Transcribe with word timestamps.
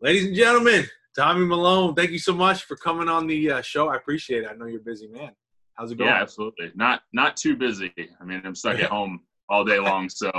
Ladies 0.00 0.26
and 0.26 0.36
gentlemen, 0.36 0.86
Tommy 1.16 1.44
Milone, 1.44 1.92
thank 1.96 2.12
you 2.12 2.20
so 2.20 2.32
much 2.32 2.62
for 2.62 2.76
coming 2.76 3.08
on 3.08 3.26
the 3.26 3.50
uh, 3.50 3.62
show. 3.62 3.88
I 3.88 3.96
appreciate 3.96 4.44
it. 4.44 4.48
I 4.48 4.54
know 4.54 4.66
you're 4.66 4.78
a 4.78 4.84
busy 4.84 5.08
man. 5.08 5.32
How's 5.74 5.90
it 5.90 5.98
going? 5.98 6.08
Yeah, 6.08 6.22
absolutely. 6.22 6.70
Not 6.76 7.02
not 7.12 7.36
too 7.36 7.56
busy. 7.56 7.92
I 8.20 8.24
mean, 8.24 8.40
I'm 8.44 8.54
stuck 8.54 8.78
at 8.78 8.90
home 8.90 9.22
all 9.48 9.64
day 9.64 9.80
long, 9.80 10.08
so 10.08 10.30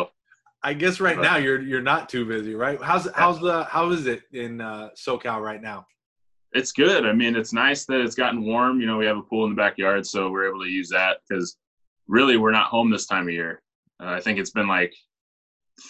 I 0.64 0.74
guess 0.74 1.02
right 1.02 1.20
now 1.20 1.36
you're 1.36 1.62
you're 1.62 1.82
not 1.82 2.08
too 2.08 2.24
busy, 2.26 2.56
right? 2.56 2.82
How's 2.82 3.10
how's 3.16 3.42
the 3.42 3.66
how 3.66 3.90
is 3.90 4.08
it 4.08 4.22
in 4.32 4.62
uh, 4.62 4.92
SoCal 4.96 5.42
right 5.42 5.62
now? 5.62 5.86
It's 6.54 6.72
good. 6.72 7.06
I 7.06 7.12
mean, 7.12 7.36
it's 7.36 7.52
nice 7.52 7.84
that 7.88 8.00
it's 8.00 8.16
gotten 8.16 8.46
warm. 8.46 8.80
You 8.80 8.88
know, 8.88 8.98
we 8.98 9.06
have 9.08 9.18
a 9.18 9.24
pool 9.24 9.44
in 9.44 9.50
the 9.50 9.58
backyard, 9.58 10.08
so 10.08 10.32
we're 10.32 10.48
able 10.48 10.64
to 10.64 10.70
use 10.70 10.88
that 10.90 11.18
because 11.28 11.58
really 12.08 12.38
we're 12.38 12.52
not 12.52 12.68
home 12.68 12.90
this 12.90 13.08
time 13.08 13.28
of 13.28 13.34
year. 13.34 13.62
Uh, 14.02 14.12
I 14.12 14.22
think 14.22 14.40
it's 14.40 14.52
been 14.52 14.70
like 14.70 14.96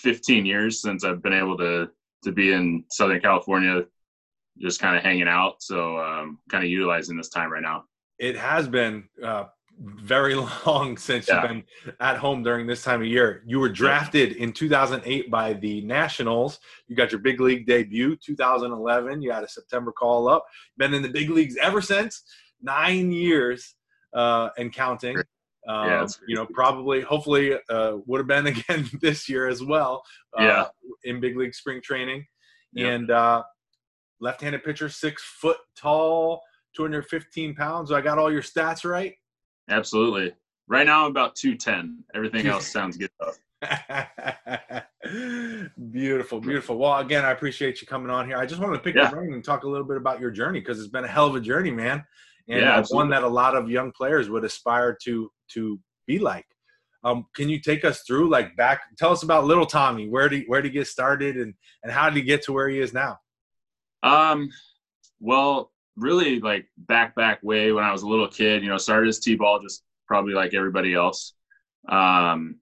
15 0.02 0.48
years 0.48 0.82
since 0.82 1.04
I've 1.04 1.22
been 1.22 1.34
able 1.34 1.58
to 1.60 1.92
to 2.24 2.32
be 2.32 2.54
in 2.54 2.84
Southern 2.90 3.22
California, 3.22 3.86
just 4.60 4.80
kind 4.80 4.98
of 4.98 5.04
hanging 5.04 5.28
out. 5.28 5.62
So 5.62 5.98
um, 5.98 6.40
kind 6.50 6.64
of 6.64 6.70
utilizing 6.70 7.18
this 7.18 7.30
time 7.30 7.52
right 7.52 7.62
now. 7.62 7.86
It 8.18 8.36
has 8.36 8.68
been 8.68 9.08
uh, 9.24 9.46
very 9.80 10.36
long 10.66 10.98
since 10.98 11.28
yeah. 11.28 11.42
you've 11.42 11.50
been 11.50 11.64
at 12.00 12.18
home 12.18 12.44
during 12.44 12.68
this 12.68 12.84
time 12.84 13.02
of 13.02 13.08
year. 13.08 13.44
You 13.46 13.60
were 13.60 13.70
drafted 13.70 14.34
in 14.34 14.52
2008 14.52 15.32
by 15.32 15.54
the 15.54 15.82
Nationals. 15.82 16.60
You 16.88 16.96
got 16.96 17.12
your 17.12 17.22
big 17.22 17.40
league 17.40 17.66
debut 17.66 18.16
2011. 18.18 19.22
You 19.22 19.32
had 19.32 19.44
a 19.44 19.48
September 19.48 19.92
call 19.92 20.28
up. 20.28 20.46
Been 20.78 20.94
in 20.94 21.02
the 21.02 21.10
big 21.10 21.30
leagues 21.30 21.56
ever 21.58 21.82
since. 21.82 22.24
Nine 22.62 23.12
years 23.12 23.76
uh, 24.14 24.50
and 24.58 24.74
counting. 24.74 25.18
Um, 25.68 25.88
yeah, 25.88 26.08
you 26.28 26.36
know, 26.36 26.46
probably, 26.46 27.02
hopefully, 27.02 27.58
uh, 27.70 27.98
would 28.06 28.20
have 28.20 28.28
been 28.28 28.48
again 28.56 28.90
this 29.02 29.28
year 29.30 29.48
as 29.48 29.64
well. 29.64 30.04
Uh, 30.38 30.44
yeah. 30.44 30.66
In 31.04 31.20
big 31.20 31.38
league 31.38 31.56
spring 31.56 31.82
training, 31.82 32.26
yeah. 32.74 32.88
and 32.88 33.12
uh, 33.12 33.44
left-handed 34.20 34.64
pitcher, 34.64 34.90
six 34.90 35.24
foot 35.24 35.58
tall, 35.78 36.42
215 36.76 37.56
pounds. 37.56 37.92
I 37.92 38.02
got 38.02 38.18
all 38.18 38.32
your 38.32 38.42
stats 38.42 38.90
right. 38.90 39.16
Absolutely. 39.70 40.34
Right 40.68 40.86
now, 40.86 41.06
I'm 41.06 41.12
about 41.12 41.36
210. 41.36 42.04
Everything 42.14 42.48
else 42.48 42.68
sounds 42.68 42.98
good 42.98 43.12
though. 43.20 43.34
beautiful, 45.92 46.40
beautiful. 46.40 46.78
Well, 46.78 46.98
again, 46.98 47.26
I 47.26 47.32
appreciate 47.32 47.82
you 47.82 47.88
coming 47.88 48.10
on 48.10 48.28
here. 48.28 48.38
I 48.38 48.46
just 48.46 48.62
wanted 48.62 48.78
to 48.78 48.84
pick 48.84 48.96
yeah. 48.96 49.04
your 49.04 49.12
brain 49.12 49.34
and 49.34 49.44
talk 49.44 49.64
a 49.64 49.68
little 49.68 49.86
bit 49.86 49.98
about 49.98 50.20
your 50.20 50.32
journey 50.32 50.60
because 50.60 50.80
it's 50.80 50.90
been 50.90 51.04
a 51.04 51.08
hell 51.08 51.28
of 51.28 51.36
a 51.36 51.42
journey, 51.42 51.72
man, 51.72 52.04
and 52.50 52.62
yeah, 52.62 52.84
one 52.90 53.10
that 53.10 53.24
a 53.24 53.28
lot 53.28 53.56
of 53.56 53.70
young 53.70 53.92
players 53.92 54.30
would 54.30 54.44
aspire 54.44 54.98
to 55.04 55.32
to 55.54 55.80
be 56.08 56.20
like. 56.20 56.46
Um, 57.04 57.28
can 57.34 57.48
you 57.48 57.62
take 57.62 57.86
us 57.86 58.02
through, 58.02 58.30
like, 58.30 58.58
back? 58.58 58.82
Tell 58.98 59.12
us 59.12 59.24
about 59.24 59.46
little 59.46 59.66
Tommy. 59.66 60.10
Where 60.10 60.28
did 60.28 60.44
where 60.48 60.62
did 60.62 60.74
he 60.74 60.80
get 60.80 60.88
started, 60.88 61.38
and 61.38 61.54
and 61.84 61.92
how 61.92 62.10
did 62.10 62.18
he 62.18 62.24
get 62.24 62.44
to 62.44 62.54
where 62.54 62.68
he 62.68 62.80
is 62.80 62.94
now? 62.94 63.20
Um, 64.04 64.50
well, 65.20 65.72
really 65.96 66.40
like 66.40 66.66
back 66.78 67.16
back 67.16 67.40
way 67.44 67.72
when 67.72 67.84
I 67.84 67.92
was 67.92 68.02
a 68.02 68.08
little 68.08 68.28
kid. 68.28 68.64
You 68.64 68.70
know, 68.70 68.78
started 68.78 69.08
as 69.08 69.20
t-ball, 69.20 69.62
just 69.62 69.84
probably 70.08 70.34
like 70.34 70.54
everybody 70.54 70.94
else. 70.94 71.34
Um, 71.88 72.60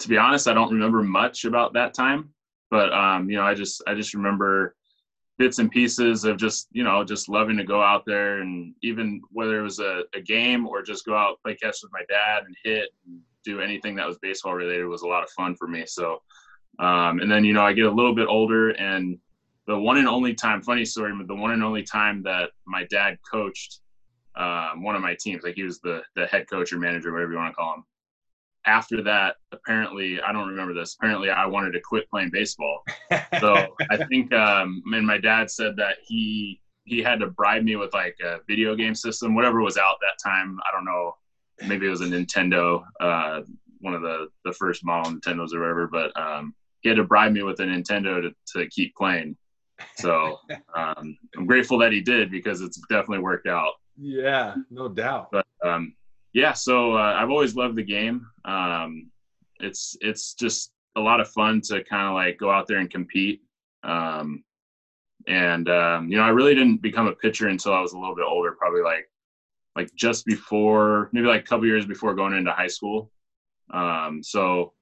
to 0.00 0.08
be 0.08 0.18
honest, 0.18 0.48
I 0.48 0.54
don't 0.54 0.72
remember 0.72 1.02
much 1.02 1.44
about 1.44 1.74
that 1.74 1.94
time, 1.94 2.30
but 2.70 2.92
um, 2.92 3.30
you 3.30 3.36
know, 3.36 3.44
I 3.44 3.54
just 3.54 3.82
I 3.86 3.94
just 3.94 4.14
remember 4.14 4.74
bits 5.38 5.58
and 5.58 5.70
pieces 5.70 6.24
of 6.24 6.36
just 6.36 6.68
you 6.72 6.84
know 6.84 7.02
just 7.02 7.28
loving 7.28 7.56
to 7.56 7.64
go 7.64 7.82
out 7.82 8.04
there 8.06 8.40
and 8.40 8.74
even 8.82 9.20
whether 9.30 9.58
it 9.58 9.62
was 9.62 9.78
a, 9.78 10.02
a 10.14 10.20
game 10.20 10.66
or 10.66 10.82
just 10.82 11.06
go 11.06 11.16
out 11.16 11.40
play 11.42 11.54
catch 11.54 11.78
with 11.82 11.92
my 11.92 12.02
dad 12.08 12.44
and 12.44 12.54
hit 12.62 12.90
and 13.06 13.20
do 13.44 13.60
anything 13.60 13.94
that 13.96 14.06
was 14.06 14.18
baseball 14.18 14.54
related 14.54 14.86
was 14.86 15.02
a 15.02 15.06
lot 15.06 15.22
of 15.22 15.30
fun 15.30 15.54
for 15.56 15.66
me. 15.66 15.84
So, 15.86 16.22
um, 16.78 17.20
and 17.20 17.30
then 17.30 17.44
you 17.44 17.52
know 17.52 17.62
I 17.62 17.72
get 17.72 17.86
a 17.86 17.90
little 17.90 18.14
bit 18.14 18.28
older 18.28 18.70
and 18.70 19.18
the 19.66 19.78
one 19.78 19.98
and 19.98 20.08
only 20.08 20.34
time, 20.34 20.60
funny 20.60 20.84
story, 20.84 21.12
but 21.16 21.28
the 21.28 21.34
one 21.34 21.52
and 21.52 21.62
only 21.62 21.84
time 21.84 22.22
that 22.24 22.50
my 22.66 22.84
dad 22.90 23.16
coached 23.30 23.80
um, 24.34 24.82
one 24.82 24.96
of 24.96 25.02
my 25.02 25.14
teams, 25.20 25.44
like 25.44 25.54
he 25.54 25.62
was 25.62 25.78
the 25.80 26.02
the 26.16 26.26
head 26.26 26.48
coach 26.48 26.72
or 26.72 26.78
manager, 26.78 27.12
whatever 27.12 27.32
you 27.32 27.38
want 27.38 27.52
to 27.52 27.54
call 27.54 27.74
him. 27.74 27.84
After 28.64 29.02
that, 29.02 29.36
apparently, 29.50 30.20
I 30.20 30.32
don't 30.32 30.48
remember 30.48 30.72
this. 30.72 30.94
Apparently, 30.94 31.30
I 31.30 31.46
wanted 31.46 31.72
to 31.72 31.80
quit 31.80 32.08
playing 32.08 32.30
baseball. 32.30 32.84
so 33.40 33.74
I 33.90 34.04
think, 34.04 34.32
um, 34.32 34.82
and 34.92 35.06
my 35.06 35.18
dad 35.18 35.50
said 35.50 35.76
that 35.76 35.96
he 36.04 36.60
he 36.84 37.00
had 37.00 37.20
to 37.20 37.28
bribe 37.28 37.62
me 37.62 37.76
with 37.76 37.94
like 37.94 38.16
a 38.24 38.38
video 38.48 38.74
game 38.74 38.94
system, 38.94 39.34
whatever 39.34 39.60
was 39.60 39.76
out 39.76 39.96
that 40.00 40.22
time. 40.22 40.58
I 40.68 40.74
don't 40.74 40.84
know. 40.84 41.16
Maybe 41.66 41.86
it 41.86 41.90
was 41.90 42.00
a 42.00 42.06
Nintendo, 42.06 42.82
uh, 43.00 43.42
one 43.80 43.94
of 43.94 44.02
the 44.02 44.28
the 44.44 44.52
first 44.52 44.84
model 44.84 45.12
Nintendos 45.12 45.54
or 45.54 45.60
whatever. 45.60 45.86
But 45.86 46.16
um, 46.20 46.54
he 46.80 46.88
had 46.88 46.96
to 46.96 47.04
bribe 47.04 47.32
me 47.32 47.42
with 47.42 47.60
a 47.60 47.64
Nintendo 47.64 48.22
to 48.22 48.34
to 48.58 48.68
keep 48.68 48.94
playing. 48.94 49.36
So 49.96 50.38
um, 50.76 51.16
I'm 51.36 51.46
grateful 51.46 51.78
that 51.78 51.92
he 51.92 52.00
did 52.00 52.30
because 52.30 52.60
it's 52.60 52.80
definitely 52.88 53.20
worked 53.20 53.48
out. 53.48 53.72
Yeah, 53.96 54.54
no 54.70 54.88
doubt. 54.88 55.28
But 55.32 55.46
um, 55.64 55.94
yeah, 56.32 56.52
so 56.52 56.96
uh, 56.96 57.14
I've 57.18 57.30
always 57.30 57.54
loved 57.54 57.76
the 57.76 57.84
game. 57.84 58.26
Um, 58.44 59.10
it's 59.60 59.96
it's 60.00 60.34
just 60.34 60.72
a 60.96 61.00
lot 61.00 61.20
of 61.20 61.30
fun 61.30 61.60
to 61.62 61.82
kind 61.84 62.08
of 62.08 62.14
like 62.14 62.38
go 62.38 62.50
out 62.50 62.66
there 62.66 62.78
and 62.78 62.90
compete. 62.90 63.42
Um, 63.84 64.44
and 65.26 65.68
um, 65.68 66.08
you 66.10 66.16
know, 66.16 66.24
I 66.24 66.30
really 66.30 66.54
didn't 66.54 66.82
become 66.82 67.06
a 67.06 67.14
pitcher 67.14 67.48
until 67.48 67.72
I 67.72 67.80
was 67.80 67.92
a 67.92 67.98
little 67.98 68.16
bit 68.16 68.26
older, 68.28 68.52
probably 68.52 68.82
like 68.82 69.08
like 69.76 69.94
just 69.94 70.26
before, 70.26 71.08
maybe 71.12 71.26
like 71.26 71.42
a 71.42 71.46
couple 71.46 71.66
years 71.66 71.86
before 71.86 72.14
going 72.14 72.34
into 72.34 72.52
high 72.52 72.66
school. 72.66 73.10
Um, 73.72 74.22
so 74.22 74.74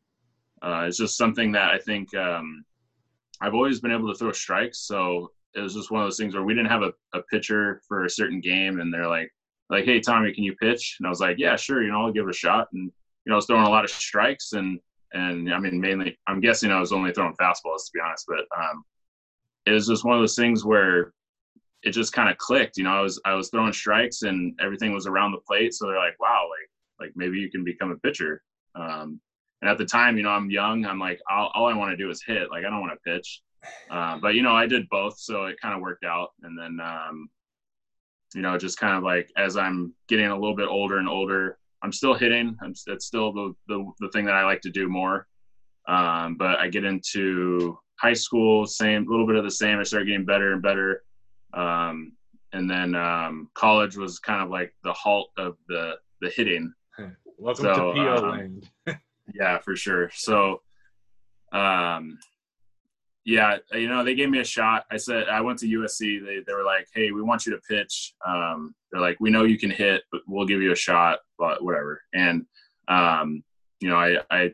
uh, 0.63 0.85
it's 0.89 0.97
just 0.99 1.17
something 1.17 1.53
that 1.53 1.71
I 1.73 1.79
think 1.79 2.13
um, 2.17 2.65
I've 3.41 3.55
always 3.55 3.81
been 3.81 3.93
able 3.93 4.13
to 4.13 4.19
throw 4.19 4.33
strikes. 4.33 4.81
So 4.81 5.31
it 5.55 5.61
was 5.61 5.75
just 5.75 5.91
one 5.91 6.03
of 6.03 6.07
those 6.07 6.17
things 6.17 6.35
where 6.35 6.43
we 6.43 6.55
didn't 6.55 6.71
have 6.71 6.83
a, 6.83 6.93
a 7.15 7.23
pitcher 7.31 7.81
for 7.87 8.05
a 8.05 8.11
certain 8.11 8.41
game, 8.41 8.81
and 8.81 8.93
they're 8.93 9.09
like, 9.09 9.33
like, 9.69 9.85
hey 9.85 10.01
Tommy, 10.01 10.33
can 10.33 10.45
you 10.45 10.57
pitch? 10.57 10.97
And 10.99 11.07
I 11.07 11.11
was 11.11 11.21
like, 11.21 11.37
yeah, 11.39 11.57
sure, 11.57 11.83
you 11.83 11.93
know, 11.93 12.03
I'll 12.03 12.13
give 12.13 12.27
it 12.27 12.35
a 12.35 12.37
shot. 12.37 12.69
And 12.73 12.91
you 13.31 13.33
know, 13.33 13.37
I 13.37 13.39
was 13.39 13.47
throwing 13.47 13.67
a 13.67 13.71
lot 13.71 13.85
of 13.85 13.91
strikes, 13.93 14.55
and 14.55 14.81
and 15.13 15.55
I 15.55 15.59
mean, 15.61 15.81
mainly, 15.81 16.19
I'm 16.27 16.41
guessing 16.41 16.73
I 16.73 16.81
was 16.81 16.93
only 16.93 17.13
throwing 17.13 17.35
fastballs 17.35 17.85
to 17.87 17.91
be 17.95 18.01
honest, 18.05 18.27
but 18.27 18.41
um, 18.59 18.83
it 19.67 19.71
was 19.71 19.87
just 19.87 20.05
one 20.05 20.17
of 20.17 20.21
those 20.21 20.35
things 20.35 20.65
where 20.65 21.13
it 21.85 21.93
just 21.93 22.13
kind 22.13 22.29
of 22.29 22.39
clicked. 22.39 22.77
You 22.77 22.83
know, 22.83 22.91
I 22.91 23.01
was 23.03 23.21
I 23.25 23.35
was 23.35 23.49
throwing 23.49 23.73
strikes, 23.73 24.23
and 24.23 24.59
everything 24.61 24.93
was 24.93 25.07
around 25.07 25.31
the 25.31 25.39
plate. 25.47 25.75
So 25.75 25.87
they're 25.87 25.97
like, 25.97 26.19
wow, 26.19 26.49
like 26.51 27.07
like 27.07 27.13
maybe 27.15 27.39
you 27.39 27.49
can 27.53 27.63
become 27.63 27.93
a 27.93 27.99
pitcher. 27.99 28.43
Um, 28.75 29.21
and 29.63 29.71
at 29.71 29.79
the 29.79 29.85
time, 29.85 30.17
you 30.17 30.25
know, 30.25 30.31
I'm 30.31 30.51
young. 30.51 30.85
I'm 30.85 30.99
like, 30.99 31.21
all, 31.31 31.53
all 31.55 31.67
I 31.67 31.77
want 31.77 31.93
to 31.93 31.97
do 31.97 32.11
is 32.11 32.25
hit. 32.27 32.51
Like, 32.51 32.65
I 32.65 32.71
don't 32.71 32.81
want 32.81 32.95
to 32.95 33.13
pitch. 33.13 33.43
Uh, 33.91 34.19
but 34.21 34.35
you 34.35 34.43
know, 34.43 34.57
I 34.57 34.67
did 34.67 34.89
both, 34.89 35.21
so 35.21 35.45
it 35.45 35.61
kind 35.61 35.75
of 35.75 35.83
worked 35.83 36.05
out. 36.05 36.31
And 36.43 36.59
then, 36.59 36.85
um, 36.85 37.29
you 38.35 38.43
know, 38.43 38.59
just 38.59 38.79
kind 38.79 38.97
of 38.97 39.05
like 39.05 39.31
as 39.37 39.57
I'm 39.57 39.95
getting 40.09 40.27
a 40.27 40.35
little 40.35 40.57
bit 40.57 40.67
older 40.67 40.99
and 40.99 41.09
older, 41.09 41.60
I'm 41.83 41.93
still 41.93 42.15
hitting. 42.15 42.57
I'm 42.63 42.75
it's 42.87 43.07
still 43.07 43.33
the 43.33 43.55
the, 43.69 43.93
the 44.01 44.09
thing 44.11 44.25
that 44.27 44.35
I 44.35 44.45
like 44.45 44.61
to 44.63 44.71
do 44.71 44.89
more. 44.89 45.27
Um, 45.89 46.37
but 46.37 46.59
I 46.59 46.69
get 46.69 46.85
into 46.85 47.79
high 47.97 48.15
school, 48.15 48.67
same, 48.67 49.07
a 49.07 49.11
little 49.11 49.27
bit 49.27 49.37
of 49.37 49.45
the 49.45 49.51
same. 49.51 49.79
I 49.79 49.83
start 49.83 50.07
getting 50.07 50.25
better 50.25 50.53
and 50.53 50.63
better. 50.63 51.03
Um, 51.55 52.13
and 52.53 52.71
then 52.71 52.95
um, 52.95 53.49
college 53.55 53.97
was 53.97 54.19
kind 54.19 54.43
of 54.43 54.51
like 54.51 54.75
the 54.85 54.93
halt 54.93 55.31
of 55.37 55.57
the 55.69 55.95
the 56.21 56.31
hitting. 56.31 56.73
Welcome 57.39 57.65
so, 57.65 57.93
to 57.93 58.01
PO 58.01 58.17
um, 58.17 58.31
land. 58.31 58.71
Yeah, 59.33 59.59
for 59.59 59.77
sure. 59.77 60.11
So, 60.13 60.61
um, 61.53 62.19
yeah, 63.25 63.59
you 63.73 63.89
know, 63.89 64.03
they 64.03 64.15
gave 64.15 64.31
me 64.31 64.41
a 64.41 64.45
shot. 64.45 64.85
I 64.91 64.97
said 64.97 65.29
I 65.29 65.41
went 65.41 65.59
to 65.61 65.67
USC. 65.67 66.25
They 66.25 66.39
they 66.47 66.55
were 66.55 66.65
like, 66.65 66.89
"Hey, 66.95 67.11
we 67.11 67.23
want 67.23 67.47
you 67.47 67.53
to 67.53 67.61
pitch." 67.69 68.15
Um, 68.27 68.75
they're 68.91 69.01
like, 69.01 69.19
"We 69.21 69.31
know 69.31 69.45
you 69.45 69.59
can 69.59 69.71
hit, 69.71 70.03
but 70.11 70.23
we'll 70.27 70.47
give 70.47 70.63
you 70.63 70.73
a 70.73 70.77
shot, 70.77 71.19
but 71.39 71.63
whatever." 71.63 72.03
And 72.15 72.47
um, 72.89 73.43
you 73.81 73.89
know, 73.89 73.97
I 73.97 74.19
I 74.31 74.53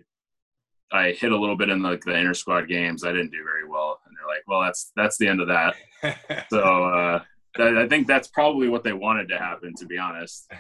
I 0.93 1.13
hit 1.13 1.33
a 1.33 1.39
little 1.39 1.57
bit 1.57 1.69
in 1.69 1.81
the, 1.81 1.99
the 2.05 2.17
inter 2.17 2.35
squad 2.35 2.69
games. 2.69 3.05
I 3.05 3.13
didn't 3.13 3.31
do 3.31 3.45
very 3.45 3.69
well, 3.69 4.01
and 4.05 4.17
they're 4.17 4.27
like, 4.27 4.43
"Well, 4.49 4.63
that's 4.63 4.93
that's 4.97 5.17
the 5.17 5.29
end 5.29 5.41
of 5.41 5.49
that." 5.49 5.77
so 6.51 6.85
uh, 6.85 7.21
I 7.59 7.87
think 7.87 8.09
that's 8.09 8.29
probably 8.29 8.69
what 8.69 8.83
they 8.83 8.93
wanted 8.93 9.29
to 9.29 9.39
happen, 9.39 9.75
to 9.77 9.87
be 9.87 9.99
honest. 9.99 10.51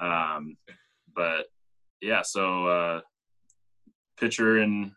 Um, 0.00 0.56
but 1.14 1.46
yeah, 2.00 2.22
so 2.22 2.66
uh, 2.66 3.00
pitcher 4.18 4.62
in 4.62 4.92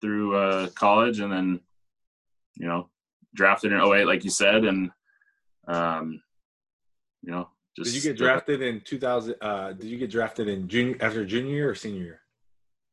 through 0.00 0.34
uh, 0.34 0.68
college, 0.70 1.20
and 1.20 1.30
then 1.30 1.60
you 2.56 2.66
know 2.66 2.88
drafted 3.34 3.72
in 3.72 3.80
08, 3.80 4.04
like 4.06 4.24
you 4.24 4.30
said, 4.30 4.64
and 4.64 4.90
um, 5.68 6.22
you 7.22 7.30
know 7.30 7.48
just. 7.76 7.92
Did 7.92 8.02
you 8.02 8.10
get 8.10 8.18
drafted 8.18 8.62
in 8.62 8.80
2000? 8.80 9.34
Uh, 9.40 9.72
did 9.72 9.86
you 9.86 9.98
get 9.98 10.10
drafted 10.10 10.48
in 10.48 10.68
junior 10.68 10.96
after 11.00 11.24
junior 11.24 11.52
year 11.52 11.70
or 11.70 11.74
senior 11.74 12.02
year? 12.02 12.20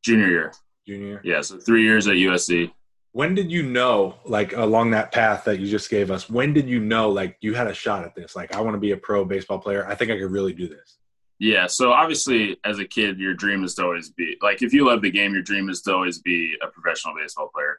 Junior 0.04 0.28
year. 0.28 0.52
Junior 0.86 1.06
year. 1.06 1.20
Yeah, 1.24 1.40
so 1.40 1.58
three 1.58 1.82
years 1.82 2.06
at 2.06 2.14
USC. 2.14 2.72
When 3.12 3.34
did 3.34 3.50
you 3.50 3.62
know, 3.62 4.16
like 4.24 4.52
along 4.52 4.92
that 4.92 5.12
path 5.12 5.44
that 5.44 5.58
you 5.58 5.66
just 5.66 5.90
gave 5.90 6.10
us? 6.10 6.30
When 6.30 6.52
did 6.52 6.68
you 6.68 6.78
know, 6.78 7.10
like 7.10 7.36
you 7.40 7.54
had 7.54 7.66
a 7.66 7.74
shot 7.74 8.04
at 8.04 8.14
this? 8.14 8.36
Like 8.36 8.54
I 8.54 8.60
want 8.60 8.74
to 8.74 8.80
be 8.80 8.92
a 8.92 8.96
pro 8.96 9.24
baseball 9.24 9.58
player. 9.58 9.86
I 9.86 9.94
think 9.94 10.10
I 10.10 10.18
could 10.18 10.30
really 10.30 10.52
do 10.52 10.68
this. 10.68 10.98
Yeah, 11.40 11.68
so 11.68 11.92
obviously, 11.92 12.58
as 12.64 12.80
a 12.80 12.84
kid, 12.84 13.18
your 13.18 13.32
dream 13.32 13.62
is 13.62 13.76
to 13.76 13.84
always 13.84 14.10
be 14.10 14.36
like 14.42 14.62
if 14.62 14.72
you 14.72 14.86
love 14.86 15.02
the 15.02 15.10
game, 15.10 15.32
your 15.32 15.42
dream 15.42 15.68
is 15.68 15.82
to 15.82 15.94
always 15.94 16.20
be 16.20 16.54
a 16.62 16.68
professional 16.68 17.14
baseball 17.14 17.50
player. 17.54 17.78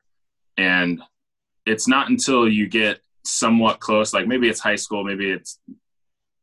And 0.57 1.01
it's 1.69 1.87
not 1.87 2.09
until 2.09 2.47
you 2.47 2.67
get 2.67 2.99
somewhat 3.23 3.79
close. 3.79 4.13
Like 4.13 4.27
maybe 4.27 4.49
it's 4.49 4.59
high 4.59 4.75
school, 4.75 5.03
maybe 5.03 5.29
it's 5.29 5.59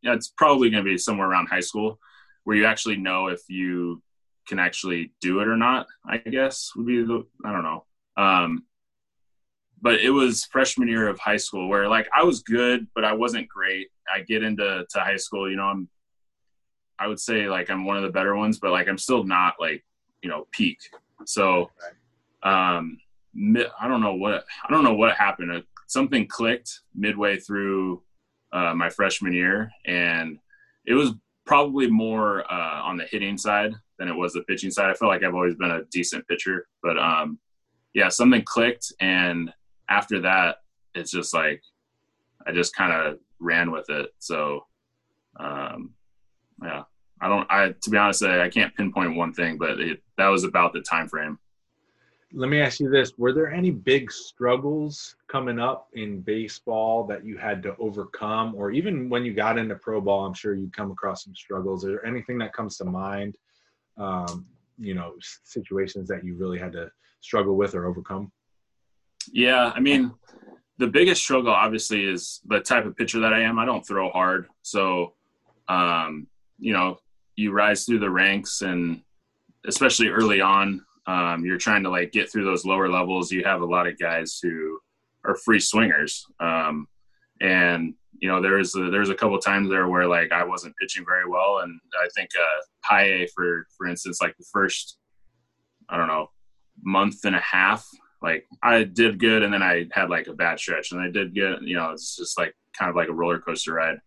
yeah, 0.03 0.15
it's 0.15 0.29
probably 0.29 0.71
going 0.71 0.85
to 0.85 0.91
be 0.91 0.99
somewhere 0.99 1.29
around 1.29 1.49
high 1.49 1.61
school 1.61 1.99
where 2.45 2.57
you 2.57 2.65
actually 2.65 2.97
know 2.97 3.27
if 3.27 3.41
you 3.49 4.01
can 4.47 4.61
actually 4.61 5.13
do 5.21 5.41
it 5.41 5.49
or 5.49 5.57
not. 5.57 5.87
I 6.09 6.19
guess 6.19 6.71
would 6.77 6.87
be 6.87 7.03
the 7.03 7.27
I 7.45 7.53
don't 7.53 7.65
know. 7.65 7.85
Um, 8.17 8.65
but 9.83 10.01
it 10.01 10.11
was 10.11 10.45
freshman 10.45 10.89
year 10.89 11.09
of 11.09 11.19
high 11.19 11.37
school 11.37 11.69
where 11.69 11.89
like 11.89 12.09
I 12.17 12.23
was 12.23 12.43
good, 12.43 12.87
but 12.95 13.05
I 13.05 13.13
wasn't 13.13 13.49
great. 13.49 13.89
I 14.13 14.21
get 14.21 14.45
into 14.45 14.87
to 14.89 15.01
high 15.01 15.17
school, 15.17 15.51
you 15.51 15.57
know, 15.57 15.65
I'm 15.65 15.89
I 16.99 17.09
would 17.09 17.21
say 17.21 17.49
like 17.49 17.69
I'm 17.69 17.85
one 17.85 17.97
of 17.97 18.05
the 18.05 18.11
better 18.11 18.37
ones, 18.37 18.59
but 18.59 18.71
like 18.71 18.89
I'm 18.89 18.99
still 18.99 19.25
not 19.25 19.55
like 19.59 19.85
you 20.23 20.31
know 20.31 20.47
peak. 20.53 20.79
So 21.25 21.71
um, 22.45 22.99
I 23.79 23.89
don't 23.89 24.01
know 24.01 24.15
what 24.15 24.45
I 24.67 24.73
don't 24.73 24.85
know 24.85 24.95
what 24.95 25.15
happened. 25.17 25.53
Uh, 25.53 25.61
something 25.87 26.27
clicked 26.27 26.81
midway 26.95 27.39
through 27.39 28.03
uh, 28.53 28.75
my 28.75 28.89
freshman 28.89 29.33
year, 29.33 29.71
and 29.85 30.39
it 30.87 30.95
was 30.95 31.13
probably 31.45 31.89
more 31.89 32.51
uh, 32.51 32.83
on 32.83 32.97
the 32.97 33.05
hitting 33.05 33.39
side 33.39 33.73
than 33.99 34.09
it 34.09 34.17
was 34.17 34.33
the 34.33 34.43
pitching 34.43 34.71
side. 34.71 34.91
I 34.91 34.95
feel 34.95 35.09
like 35.09 35.23
I've 35.23 35.35
always 35.35 35.55
been 35.55 35.71
a 35.71 35.85
decent 35.91 36.27
pitcher, 36.29 36.67
but 36.83 36.99
um, 36.99 37.39
yeah, 37.95 38.09
something 38.09 38.43
clicked, 38.45 38.93
and 39.01 39.53
after 39.89 40.21
that, 40.23 40.57
it's 40.95 41.11
just 41.11 41.35
like 41.35 41.63
I 42.47 42.53
just 42.53 42.75
kind 42.75 42.93
of 42.93 43.19
ran 43.39 43.71
with 43.71 43.91
it. 43.91 44.11
So 44.19 44.67
um, 45.39 45.95
yeah, 46.63 46.85
I 47.21 47.29
don't. 47.29 47.47
I 47.51 47.75
to 47.81 47.91
be 47.91 47.97
honest, 47.97 48.23
I, 48.23 48.45
I 48.45 48.49
can't 48.49 48.75
pinpoint 48.75 49.17
one 49.17 49.33
thing, 49.33 49.59
but 49.59 49.81
it, 49.81 50.03
that 50.19 50.29
was 50.29 50.45
about 50.45 50.73
the 50.73 50.81
time 50.81 51.09
frame. 51.09 51.39
Let 52.33 52.51
me 52.51 52.61
ask 52.61 52.81
you 52.81 52.91
this: 52.91 53.17
Were 53.17 53.33
there 53.33 53.51
any 53.51 53.71
big 53.71 54.11
struggles 54.11 55.17
coming 55.29 55.59
up 55.59 55.89
in 55.95 56.21
baseball 56.21 57.07
that 57.07 57.25
you 57.25 57.37
had 57.37 57.63
to 57.63 57.77
overcome, 57.79 58.55
or 58.55 58.71
even 58.73 59.09
when 59.09 59.25
you 59.25 59.33
got 59.33 59.59
into 59.59 59.77
pro 59.77 60.01
ball? 60.01 60.27
I'm 60.27 60.35
sure 60.35 60.55
you 60.55 60.71
come 60.75 60.91
across 60.91 61.25
some 61.25 61.35
struggles. 61.35 61.85
Is 61.85 61.91
there 61.91 62.07
anything 62.07 62.39
that 62.39 62.53
comes 62.53 62.77
to 62.79 62.85
mind? 62.85 63.37
Um, 63.97 64.47
you 64.79 64.95
know, 64.95 65.15
situations 65.45 66.09
that 66.09 66.25
you 66.25 66.35
really 66.37 66.59
had 66.59 66.73
to 66.73 66.91
struggle 67.21 67.57
with 67.57 67.75
or 67.75 67.87
overcome. 67.87 68.31
Yeah, 69.33 69.73
I 69.75 69.81
mean, 69.81 70.13
the 70.79 70.87
biggest 70.87 71.23
struggle 71.23 71.53
obviously 71.53 72.05
is 72.05 72.41
the 72.47 72.61
type 72.61 72.85
of 72.87 72.97
pitcher 72.97 73.21
that 73.21 73.33
I 73.33 73.41
am. 73.43 73.59
I 73.59 73.65
don't 73.65 73.87
throw 73.87 74.11
hard, 74.11 74.49
so 74.63 75.15
um, 75.69 76.27
you 76.59 76.73
know, 76.73 76.99
you 77.37 77.53
rise 77.53 77.85
through 77.85 78.01
the 78.01 78.11
ranks 78.11 78.63
and 78.63 79.03
especially 79.67 80.09
early 80.09 80.41
on 80.41 80.85
um, 81.07 81.45
you're 81.45 81.59
trying 81.59 81.83
to 81.85 81.91
like 81.91 82.13
get 82.13 82.31
through 82.31 82.45
those 82.45 82.65
lower 82.65 82.89
levels. 82.89 83.31
You 83.31 83.45
have 83.45 83.61
a 83.61 83.67
lot 83.67 83.87
of 83.87 83.99
guys 83.99 84.39
who 84.43 84.79
are 85.25 85.37
free 85.37 85.61
swingers. 85.61 86.27
Um, 86.41 86.89
and 87.41 87.95
you 88.19 88.29
know 88.29 88.41
there's 88.41 88.75
a, 88.75 88.91
there's 88.91 89.11
a 89.11 89.15
couple 89.15 89.39
times 89.39 89.69
there 89.69 89.87
where 89.89 90.07
like 90.07 90.33
I 90.33 90.45
wasn't 90.45 90.77
pitching 90.81 91.05
very 91.05 91.29
well. 91.29 91.59
And 91.63 91.79
I 92.03 92.09
think 92.17 92.31
uh, 92.39 92.63
high 92.83 93.05
A 93.05 93.27
for 93.35 93.67
for 93.77 93.87
instance 93.87 94.21
like 94.21 94.37
the 94.39 94.47
first 94.53 94.99
I 95.89 95.97
don't 95.97 96.09
know 96.09 96.31
month 96.83 97.25
and 97.25 97.37
a 97.37 97.41
half 97.41 97.87
like 98.23 98.47
I 98.63 98.85
did 98.85 99.19
good. 99.19 99.43
And 99.43 99.53
then 99.53 99.63
I 99.63 99.87
had 99.93 100.11
like 100.11 100.27
a 100.27 100.33
bad 100.33 100.59
stretch 100.59 100.93
and 100.93 101.01
I 101.01 101.11
did 101.11 101.35
good. 101.35 101.61
You 101.63 101.77
know 101.77 101.91
it's 101.91 102.17
just 102.17 102.39
like 102.39 102.55
kind 102.77 102.89
of 102.89 102.97
like 102.97 103.09
a 103.09 103.15
roller 103.15 103.39
coaster 103.39 103.75
ride. 103.75 103.99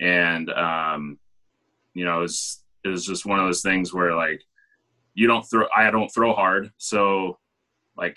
And 0.00 0.50
um, 0.50 1.18
you 1.94 2.04
know, 2.04 2.18
it 2.18 2.22
was, 2.22 2.62
it 2.84 2.88
was 2.88 3.06
just 3.06 3.26
one 3.26 3.40
of 3.40 3.46
those 3.46 3.62
things 3.62 3.92
where 3.92 4.14
like 4.14 4.42
you 5.16 5.26
don't 5.26 5.42
throw, 5.42 5.66
I 5.74 5.90
don't 5.90 6.08
throw 6.10 6.32
hard. 6.34 6.70
So 6.76 7.38
like, 7.96 8.16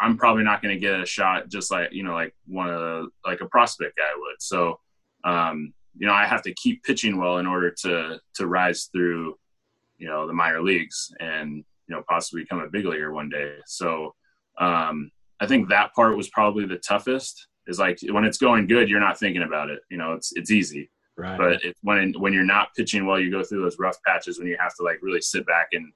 I'm 0.00 0.16
probably 0.16 0.44
not 0.44 0.62
going 0.62 0.74
to 0.74 0.80
get 0.80 1.00
a 1.00 1.04
shot 1.04 1.48
just 1.48 1.70
like, 1.70 1.92
you 1.92 2.02
know, 2.02 2.14
like 2.14 2.34
one 2.46 2.70
of 2.70 2.80
the, 2.80 3.08
like 3.26 3.40
a 3.40 3.46
prospect 3.46 3.96
guy 3.98 4.10
would. 4.16 4.36
So, 4.38 4.80
um, 5.24 5.74
you 5.98 6.06
know, 6.06 6.14
I 6.14 6.24
have 6.26 6.42
to 6.42 6.54
keep 6.54 6.82
pitching 6.84 7.18
well 7.18 7.38
in 7.38 7.46
order 7.46 7.70
to, 7.82 8.20
to 8.34 8.46
rise 8.46 8.88
through, 8.92 9.36
you 9.98 10.06
know, 10.06 10.26
the 10.26 10.32
minor 10.32 10.62
leagues 10.62 11.12
and, 11.20 11.64
you 11.88 11.94
know, 11.94 12.02
possibly 12.08 12.42
become 12.42 12.60
a 12.60 12.68
big 12.68 12.86
leaguer 12.86 13.12
one 13.12 13.28
day. 13.28 13.56
So, 13.66 14.14
um, 14.58 15.10
I 15.40 15.46
think 15.46 15.68
that 15.68 15.94
part 15.94 16.16
was 16.16 16.28
probably 16.28 16.64
the 16.64 16.78
toughest 16.78 17.48
is 17.66 17.78
like 17.78 17.98
when 18.10 18.24
it's 18.24 18.38
going 18.38 18.66
good, 18.66 18.88
you're 18.88 19.00
not 19.00 19.18
thinking 19.18 19.42
about 19.42 19.68
it. 19.68 19.80
You 19.90 19.96
know, 19.96 20.12
it's, 20.12 20.32
it's 20.36 20.50
easy. 20.50 20.90
Right. 21.16 21.38
But 21.38 21.64
it, 21.64 21.76
when 21.80 22.12
when 22.18 22.34
you're 22.34 22.44
not 22.44 22.74
pitching 22.76 23.06
well, 23.06 23.18
you 23.18 23.30
go 23.30 23.42
through 23.42 23.62
those 23.62 23.78
rough 23.78 23.96
patches 24.06 24.38
when 24.38 24.48
you 24.48 24.56
have 24.60 24.74
to 24.76 24.82
like 24.82 24.98
really 25.00 25.22
sit 25.22 25.46
back 25.46 25.68
and 25.72 25.90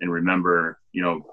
and 0.00 0.12
remember, 0.12 0.78
you 0.92 1.02
know, 1.02 1.24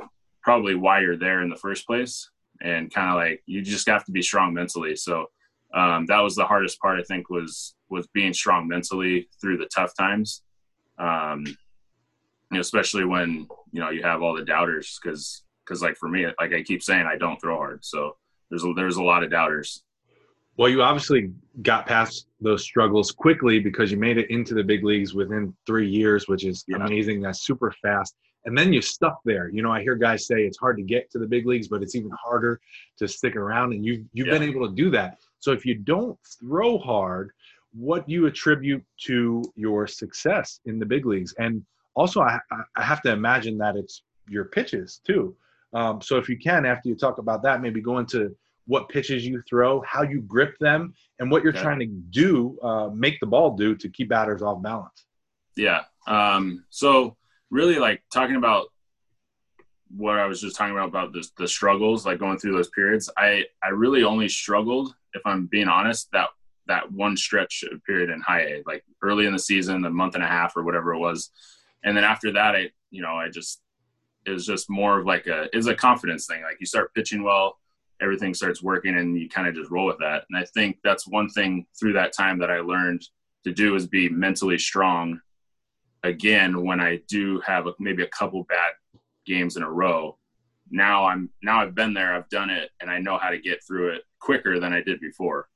probably 0.44 0.76
why 0.76 1.02
you're 1.02 1.18
there 1.18 1.42
in 1.42 1.50
the 1.50 1.56
first 1.56 1.86
place, 1.86 2.30
and 2.62 2.94
kind 2.94 3.10
of 3.10 3.16
like 3.16 3.42
you 3.46 3.62
just 3.62 3.88
have 3.88 4.06
to 4.06 4.12
be 4.12 4.22
strong 4.22 4.54
mentally. 4.54 4.96
So 4.96 5.28
um, 5.74 6.06
that 6.08 6.20
was 6.20 6.36
the 6.36 6.46
hardest 6.46 6.80
part. 6.80 7.00
I 7.00 7.04
think 7.04 7.30
was 7.30 7.76
was 7.90 8.08
being 8.14 8.34
strong 8.34 8.68
mentally 8.68 9.30
through 9.40 9.58
the 9.58 9.70
tough 9.74 9.94
times, 9.98 10.44
um, 10.98 11.46
you 11.46 11.56
know, 12.52 12.60
especially 12.60 13.06
when 13.06 13.48
you 13.72 13.82
know 13.82 13.90
you 13.90 14.04
have 14.04 14.22
all 14.22 14.36
the 14.36 14.46
doubters 14.46 15.00
because 15.02 15.44
because 15.66 15.82
like 15.82 15.98
for 15.98 16.10
me, 16.10 16.26
like 16.40 16.54
I 16.54 16.64
keep 16.64 16.84
saying, 16.84 17.06
I 17.06 17.18
don't 17.18 17.40
throw 17.40 17.58
hard, 17.58 17.84
so 17.86 18.16
there's 18.50 18.64
a, 18.64 18.74
there's 18.74 18.98
a 18.98 19.04
lot 19.04 19.24
of 19.24 19.32
doubters. 19.32 19.84
Well, 20.58 20.70
you 20.70 20.84
obviously 20.84 21.32
got 21.62 21.88
past 21.88 22.28
those 22.42 22.62
struggles 22.62 23.12
quickly 23.12 23.60
because 23.60 23.90
you 23.90 23.98
made 23.98 24.18
it 24.18 24.30
into 24.30 24.54
the 24.54 24.64
big 24.64 24.84
leagues 24.84 25.14
within 25.14 25.56
three 25.66 25.90
years, 25.90 26.28
which 26.28 26.44
is 26.44 26.66
yeah. 26.68 26.76
amazing. 26.76 27.22
That's 27.22 27.42
super 27.42 27.74
fast. 27.82 28.16
And 28.46 28.58
then 28.58 28.74
you're 28.74 28.82
stuck 28.82 29.20
there. 29.24 29.50
You 29.50 29.62
know, 29.62 29.72
I 29.72 29.82
hear 29.82 29.96
guys 29.96 30.26
say 30.26 30.44
it's 30.44 30.58
hard 30.58 30.78
to 30.78 30.84
get 30.84 31.12
to 31.12 31.20
the 31.20 31.28
big 31.28 31.46
leagues, 31.46 31.68
but 31.68 31.84
it's 31.84 31.96
even 31.96 32.12
harder 32.12 32.60
to 32.98 33.08
stick 33.08 33.36
around. 33.36 33.74
And 33.74 33.86
you've 33.86 34.06
you've 34.14 34.28
yeah. 34.28 34.34
been 34.34 34.44
able 34.44 34.68
to 34.68 34.74
do 34.74 34.90
that. 34.92 35.20
So 35.40 35.52
if 35.52 35.66
you 35.66 35.76
don't 35.76 36.18
throw 36.40 36.78
hard, 36.78 37.32
what 37.74 38.08
do 38.08 38.14
you 38.14 38.26
attribute 38.26 38.84
to 39.06 39.44
your 39.56 39.88
success 39.88 40.60
in 40.66 40.80
the 40.80 40.86
big 40.86 41.06
leagues? 41.06 41.34
And 41.40 41.64
also, 41.96 42.22
I, 42.22 42.40
I 42.76 42.84
have 42.84 43.02
to 43.04 43.12
imagine 43.12 43.58
that 43.60 43.76
it's 43.76 44.04
your 44.28 44.46
pitches 44.46 45.02
too. 45.06 45.36
Um, 45.74 46.02
so 46.02 46.18
if 46.18 46.28
you 46.28 46.38
can, 46.38 46.66
after 46.66 46.90
you 46.90 46.96
talk 46.96 47.18
about 47.18 47.44
that, 47.44 47.62
maybe 47.62 47.82
go 47.82 48.00
into 48.00 48.36
what 48.66 48.90
pitches 48.90 49.26
you 49.26 49.42
throw, 49.50 49.82
how 49.82 50.04
you 50.04 50.22
grip 50.22 50.58
them, 50.60 50.94
and 51.20 51.32
what 51.32 51.44
you're 51.44 51.54
yeah. 51.54 51.62
trying 51.62 51.80
to 51.80 51.86
do, 51.86 52.58
uh, 52.62 52.90
make 52.90 53.20
the 53.20 53.26
ball 53.26 53.56
do 53.56 53.76
to 53.76 53.90
keep 53.90 54.10
batters 54.10 54.42
off 54.42 54.62
balance. 54.62 55.06
Yeah. 55.56 55.84
Um, 56.08 56.64
so 56.70 57.16
really, 57.52 57.78
like 57.78 58.02
talking 58.12 58.38
about 58.38 58.68
what 59.96 60.18
I 60.18 60.26
was 60.26 60.42
just 60.42 60.56
talking 60.56 60.74
about 60.74 60.88
about 60.88 61.14
the, 61.14 61.28
the 61.38 61.48
struggles, 61.48 62.06
like 62.06 62.20
going 62.20 62.40
through 62.40 62.54
those 62.54 62.70
periods. 62.70 63.10
I 63.18 63.46
I 63.64 63.70
really 63.70 64.04
only 64.04 64.30
struggled, 64.30 64.96
if 65.14 65.22
I'm 65.26 65.48
being 65.48 65.68
honest, 65.68 66.10
that 66.14 66.30
that 66.68 66.92
one 66.92 67.18
stretch 67.18 67.64
period 67.86 68.10
in 68.10 68.22
high 68.22 68.42
A, 68.42 68.64
like 68.66 68.84
early 69.02 69.26
in 69.26 69.34
the 69.34 69.40
season, 69.40 69.82
the 69.82 69.90
month 69.90 70.16
and 70.16 70.24
a 70.24 70.28
half 70.28 70.56
or 70.56 70.64
whatever 70.64 70.94
it 70.94 71.00
was, 71.00 71.30
and 71.84 71.96
then 71.96 72.04
after 72.04 72.32
that, 72.32 72.56
I 72.56 72.70
you 72.90 73.02
know 73.02 73.14
I 73.14 73.30
just 73.30 73.62
it 74.26 74.32
was 74.32 74.46
just 74.46 74.70
more 74.70 75.00
of 75.00 75.06
like 75.06 75.28
a 75.28 75.48
it's 75.56 75.68
a 75.68 75.76
confidence 75.76 76.26
thing. 76.26 76.42
Like 76.42 76.58
you 76.60 76.66
start 76.66 76.94
pitching 76.94 77.24
well, 77.24 77.58
everything 78.02 78.34
starts 78.34 78.64
working 78.64 78.98
and 78.98 79.18
you 79.18 79.30
kind 79.30 79.48
of 79.48 79.56
just 79.56 79.72
roll 79.72 79.88
with 79.88 80.00
that. 80.00 80.26
And 80.30 80.38
I 80.38 80.46
think 80.54 80.78
that's 80.84 81.08
one 81.08 81.30
thing 81.30 81.66
through 81.80 81.94
that 81.94 82.14
time 82.14 82.40
that 82.40 82.52
I 82.52 82.60
learned 82.60 83.04
to 83.44 83.52
do 83.52 83.76
is 83.76 83.88
be 83.88 84.10
mentally 84.10 84.58
strong 84.58 85.20
again 86.04 86.64
when 86.64 86.80
I 86.80 87.00
do 87.08 87.40
have 87.42 87.68
a, 87.68 87.74
maybe 87.80 88.04
a 88.04 88.08
couple 88.08 88.44
bad 88.44 88.74
games 89.26 89.58
in 89.58 89.64
a 89.64 89.70
row. 89.70 90.18
Now 90.70 91.06
I'm 91.06 91.30
now 91.44 91.62
I've 91.62 91.76
been 91.76 91.94
there, 91.94 92.14
I've 92.14 92.30
done 92.30 92.50
it, 92.50 92.70
and 92.80 92.90
I 92.90 93.00
know 93.00 93.18
how 93.18 93.30
to 93.30 93.40
get 93.40 93.64
through 93.66 93.90
it 93.96 94.04
quicker 94.20 94.60
than 94.60 94.74
I 94.74 94.82
did 94.82 95.00
before. 95.00 95.48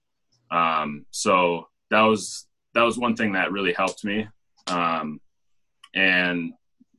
Um, 0.51 1.05
so 1.11 1.67
that 1.89 2.01
was 2.01 2.47
that 2.73 2.83
was 2.83 2.97
one 2.97 3.15
thing 3.15 3.31
that 3.33 3.51
really 3.51 3.73
helped 3.73 4.03
me, 4.03 4.27
um, 4.67 5.21
and 5.93 6.53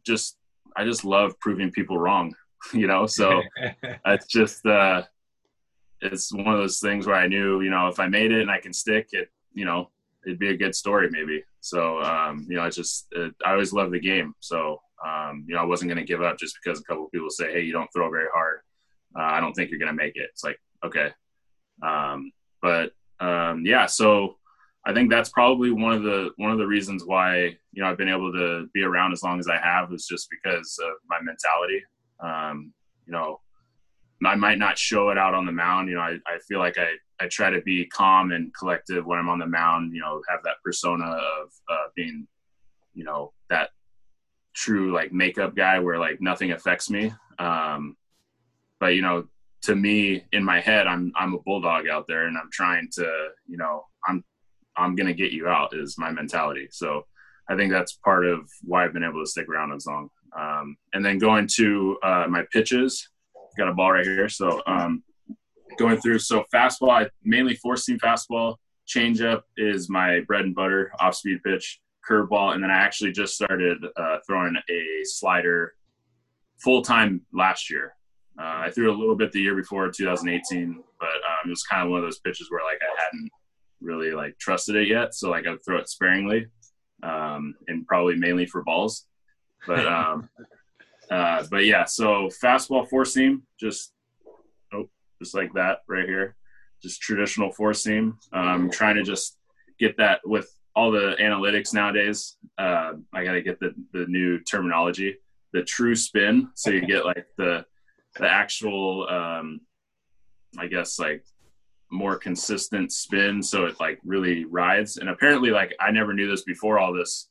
just 0.05 0.39
I 0.77 0.85
just 0.85 1.05
love 1.05 1.39
proving 1.41 1.71
people 1.71 1.99
wrong, 1.99 2.35
you 2.73 2.87
know. 2.87 3.07
So 3.07 3.43
it's 4.07 4.27
just 4.27 4.65
uh, 4.65 5.03
it's 6.01 6.33
one 6.33 6.49
of 6.49 6.59
those 6.59 6.81
things 6.81 7.07
where 7.07 7.17
I 7.17 7.27
knew, 7.27 7.61
you 7.61 7.71
know, 7.71 7.89
if 7.89 8.01
I 8.01 8.07
made 8.07 8.33
it 8.33 8.41
and 8.41 8.51
I 8.51 8.61
can 8.61 8.73
stick 8.73 9.09
it, 9.13 9.31
you 9.53 9.65
know, 9.65 9.91
it'd 10.27 10.39
be 10.39 10.51
a 10.51 10.57
good 10.57 10.75
story 10.75 11.09
maybe. 11.11 11.43
So, 11.61 12.03
um, 12.03 12.47
you 12.49 12.57
know, 12.57 12.63
I 12.63 12.71
just, 12.71 13.07
it, 13.13 13.33
I 13.45 13.53
always 13.53 13.73
love 13.73 13.93
the 13.93 14.01
game. 14.01 14.35
So, 14.41 14.81
um, 15.07 15.45
you 15.47 15.55
know, 15.55 15.61
I 15.61 15.65
wasn't 15.65 15.89
going 15.89 16.05
to 16.05 16.13
give 16.13 16.23
up 16.23 16.39
just 16.39 16.59
because 16.63 16.81
a 16.81 16.85
couple 16.85 17.09
people 17.11 17.31
say, 17.31 17.53
Hey, 17.53 17.63
you 17.63 17.73
don't 17.73 17.89
throw 17.95 18.11
very 18.11 18.29
hard. 18.35 18.61
Uh, 19.19 19.23
I 19.23 19.41
don't 19.41 19.53
think 19.55 19.71
you're 19.71 19.79
going 19.79 19.97
to 19.97 20.03
make 20.03 20.17
it. 20.17 20.29
It's 20.33 20.45
like, 20.45 20.59
okay. 20.85 21.11
Um, 21.83 22.33
but, 22.61 22.93
um, 23.21 23.65
yeah, 23.65 23.87
so 23.87 24.37
I 24.85 24.93
think 24.93 25.11
that's 25.11 25.31
probably 25.31 25.71
one 25.71 25.93
of 25.93 26.03
the, 26.03 26.31
one 26.37 26.51
of 26.51 26.59
the 26.59 26.67
reasons 26.67 27.05
why, 27.05 27.57
you 27.73 27.83
know, 27.83 27.87
I've 27.87 27.99
been 27.99 28.09
able 28.09 28.33
to 28.33 28.69
be 28.75 28.83
around 28.83 29.13
as 29.13 29.23
long 29.23 29.39
as 29.39 29.49
I 29.49 29.59
have 29.59 29.93
is 29.93 30.07
just 30.07 30.29
because 30.31 30.79
of 30.83 30.93
my 31.09 31.19
mentality. 31.23 31.83
Um, 32.21 32.73
you 33.07 33.13
know, 33.13 33.41
I 34.25 34.35
might 34.35 34.59
not 34.59 34.79
show 34.79 35.11
it 35.11 35.19
out 35.19 35.35
on 35.35 35.47
the 35.47 35.53
mound. 35.53 35.89
You 35.89 35.97
know, 35.97 36.01
I, 36.01 36.19
I 36.27 36.39
feel 36.49 36.59
like 36.59 36.79
I, 36.79 36.95
I 37.21 37.29
try 37.29 37.51
to 37.51 37.63
be 37.63 37.87
calm 37.87 38.33
and 38.33 38.55
collective 38.55 39.07
when 39.07 39.19
I'm 39.19 39.29
on 39.29 39.39
the 39.39 39.47
mound, 39.47 39.95
you 39.95 40.01
know, 40.01 40.23
have 40.29 40.41
that 40.45 40.57
persona 40.65 41.05
of 41.05 41.49
uh, 41.69 41.87
being, 41.95 42.27
you 42.95 43.05
know, 43.05 43.33
that 43.49 43.71
true 44.55 44.93
like 44.93 45.13
makeup 45.13 45.55
guy 45.55 45.79
where 45.79 45.99
like 45.99 46.21
nothing 46.21 46.53
affects 46.53 46.91
me. 46.91 47.13
Um, 47.39 47.97
but 48.81 48.95
you 48.95 49.03
know, 49.03 49.27
to 49.67 49.75
me 49.75 50.25
in 50.33 50.45
my 50.45 50.61
head 50.61 50.87
i'm 50.87 51.13
i'm 51.17 51.35
a 51.35 51.39
bulldog 51.41 51.89
out 51.89 52.07
there 52.07 52.29
and 52.29 52.37
i'm 52.39 52.51
trying 52.53 52.89
to 52.93 53.05
you 53.49 53.57
know 53.57 53.85
i'm 54.07 54.23
i'm 54.77 54.95
gonna 54.95 55.13
get 55.13 55.33
you 55.33 55.49
out 55.49 55.77
is 55.77 55.99
my 55.99 56.11
mentality. 56.11 56.69
So 56.71 57.05
i 57.49 57.57
think 57.57 57.73
that's 57.73 57.93
part 58.05 58.27
of 58.27 58.49
why 58.63 58.85
i've 58.85 58.93
been 58.93 59.03
able 59.03 59.23
to 59.23 59.31
stick 59.31 59.49
around 59.49 59.73
as 59.73 59.87
long. 59.87 60.09
Um, 60.39 60.77
and 60.93 61.05
then 61.05 61.19
going 61.19 61.49
to 61.57 61.99
uh, 62.03 62.27
my 62.29 62.45
pitches 62.53 63.09
got 63.59 63.69
a 63.69 63.75
ball 63.75 63.93
right 63.93 64.05
here. 64.05 64.29
So 64.29 64.63
um, 64.67 65.03
going 65.79 66.01
through. 66.01 66.19
So 66.19 66.45
fastball 66.55 66.91
I 66.91 67.09
mainly 67.23 67.57
four 67.57 67.77
seam 67.77 67.99
fastball. 67.99 68.57
Changeup 68.87 69.43
is 69.57 69.89
my 69.89 70.21
bread 70.27 70.45
and 70.45 70.55
butter 70.55 70.93
off 71.01 71.15
speed 71.17 71.43
pitch 71.45 71.81
curveball 72.09 72.55
and 72.55 72.63
then 72.63 72.71
i 72.71 72.77
actually 72.77 73.11
just 73.11 73.35
started 73.35 73.85
uh, 73.97 74.19
throwing 74.25 74.55
a 74.71 75.03
slider 75.03 75.75
full 76.59 76.83
time 76.83 77.23
last 77.33 77.71
year. 77.71 77.95
Uh, 78.39 78.65
I 78.67 78.71
threw 78.71 78.91
a 78.91 78.97
little 78.97 79.17
bit 79.17 79.33
the 79.33 79.41
year 79.41 79.55
before, 79.55 79.91
2018, 79.91 80.83
but 81.01 81.07
um, 81.07 81.47
it 81.47 81.49
was 81.49 81.63
kind 81.63 81.83
of 81.83 81.91
one 81.91 82.01
of 82.01 82.05
those 82.05 82.21
pitches 82.21 82.51
where 82.51 82.65
like 82.65 82.79
I 82.83 83.03
hadn't 83.03 83.31
really 83.81 84.13
like 84.13 84.39
trusted 84.39 84.77
it 84.77 84.89
yet, 84.89 85.15
so 85.15 85.31
like 85.31 85.47
I'd 85.47 85.65
throw 85.65 85.79
it 85.79 85.89
sparingly, 85.89 86.47
um, 87.03 87.55
and 87.69 87.87
probably 87.87 88.17
mainly 88.17 88.47
for 88.47 88.63
balls. 88.63 89.07
But 89.67 89.87
um, 89.87 90.29
uh, 91.11 91.45
but 91.51 91.65
yeah, 91.65 91.85
so 91.85 92.29
fastball 92.43 92.89
four 92.89 93.07
seam, 93.07 93.43
just 93.59 93.93
just 95.19 95.35
like 95.35 95.53
that 95.55 95.79
right 95.89 96.09
here, 96.09 96.37
just 96.83 97.01
traditional 97.01 97.53
four 97.53 97.75
seam. 97.75 98.19
Um, 98.33 98.71
trying 98.71 98.97
to 98.97 99.03
just 99.03 99.39
get 99.79 99.97
that 99.99 100.21
with 100.25 100.53
all 100.75 100.91
the 100.91 101.17
analytics 101.21 101.73
nowadays. 101.73 102.37
Uh, 102.59 102.93
I 103.13 103.25
got 103.25 103.33
to 103.33 103.43
get 103.43 103.59
the 103.61 103.75
the 103.93 104.07
new 104.07 104.41
terminology, 104.41 105.17
the 105.53 105.63
true 105.63 105.95
spin, 105.95 106.51
so 106.55 106.71
you 106.71 106.87
get 106.87 107.05
like 107.05 107.27
the 107.37 107.65
the 108.19 108.29
actual 108.29 109.07
um 109.09 109.61
i 110.59 110.67
guess 110.67 110.99
like 110.99 111.25
more 111.91 112.17
consistent 112.17 112.91
spin. 112.91 113.41
So 113.41 113.67
it 113.67 113.79
like 113.79 114.01
really 114.05 114.45
rides. 114.45 114.97
And 114.97 115.09
apparently 115.09 115.51
like 115.51 115.75
i 115.81 115.91
never 115.91 116.13
knew 116.13 116.29
this 116.29 116.43
before 116.43 116.79
all 116.79 116.93
this 116.93 117.29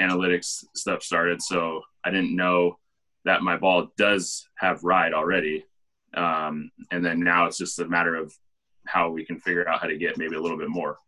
analytics 0.00 0.64
stuff 0.74 1.02
started. 1.02 1.42
So 1.42 1.82
i 2.04 2.10
didn't 2.10 2.34
know 2.34 2.78
that 3.24 3.42
my 3.42 3.56
ball 3.56 3.88
does 3.96 4.46
have 4.58 4.84
ride 4.84 5.12
already 5.12 5.64
um, 6.14 6.70
and 6.90 7.04
then 7.04 7.20
now 7.20 7.46
it's 7.46 7.58
just 7.58 7.78
a 7.78 7.88
matter 7.88 8.14
of 8.16 8.32
how 8.86 9.10
we 9.10 9.24
can 9.24 9.38
figure 9.40 9.68
out 9.68 9.80
how 9.80 9.86
to 9.86 9.96
get 9.96 10.18
maybe 10.18 10.36
a 10.36 10.40
little 10.40 10.58
bit 10.58 10.68
more 10.68 10.98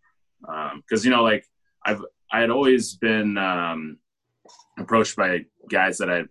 Um 0.49 0.83
because 0.83 1.05
um, 1.05 1.11
you 1.11 1.17
know 1.17 1.23
like 1.23 1.45
i've 1.85 2.03
i 2.33 2.41
had 2.41 2.51
always 2.51 2.95
been 2.97 3.39
um, 3.39 3.99
approached 4.79 5.17
by 5.17 5.45
guys 5.71 5.99
that 5.99 6.11
i 6.11 6.25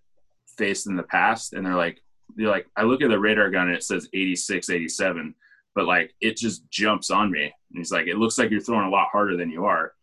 faced 0.58 0.88
in 0.88 0.96
the 0.96 1.04
past 1.04 1.54
and 1.54 1.66
they're 1.66 1.76
like 1.76 2.02
you're 2.38 2.52
like 2.52 2.68
I 2.76 2.84
look 2.84 3.02
at 3.02 3.10
the 3.10 3.20
radar 3.20 3.50
gun 3.50 3.68
and 3.68 3.76
it 3.76 3.84
says 3.84 4.08
86, 4.14 4.70
87, 4.70 5.36
but 5.76 5.86
like 5.86 6.14
it 6.22 6.38
just 6.38 6.70
jumps 6.70 7.10
on 7.10 7.32
me. 7.32 7.44
And 7.44 7.78
he's 7.78 7.92
like, 7.92 8.08
it 8.08 8.18
looks 8.18 8.38
like 8.38 8.52
you're 8.52 8.62
throwing 8.62 8.88
a 8.88 8.92
lot 8.92 9.10
harder 9.12 9.36
than 9.38 9.50
you 9.50 9.66
are. 9.66 9.94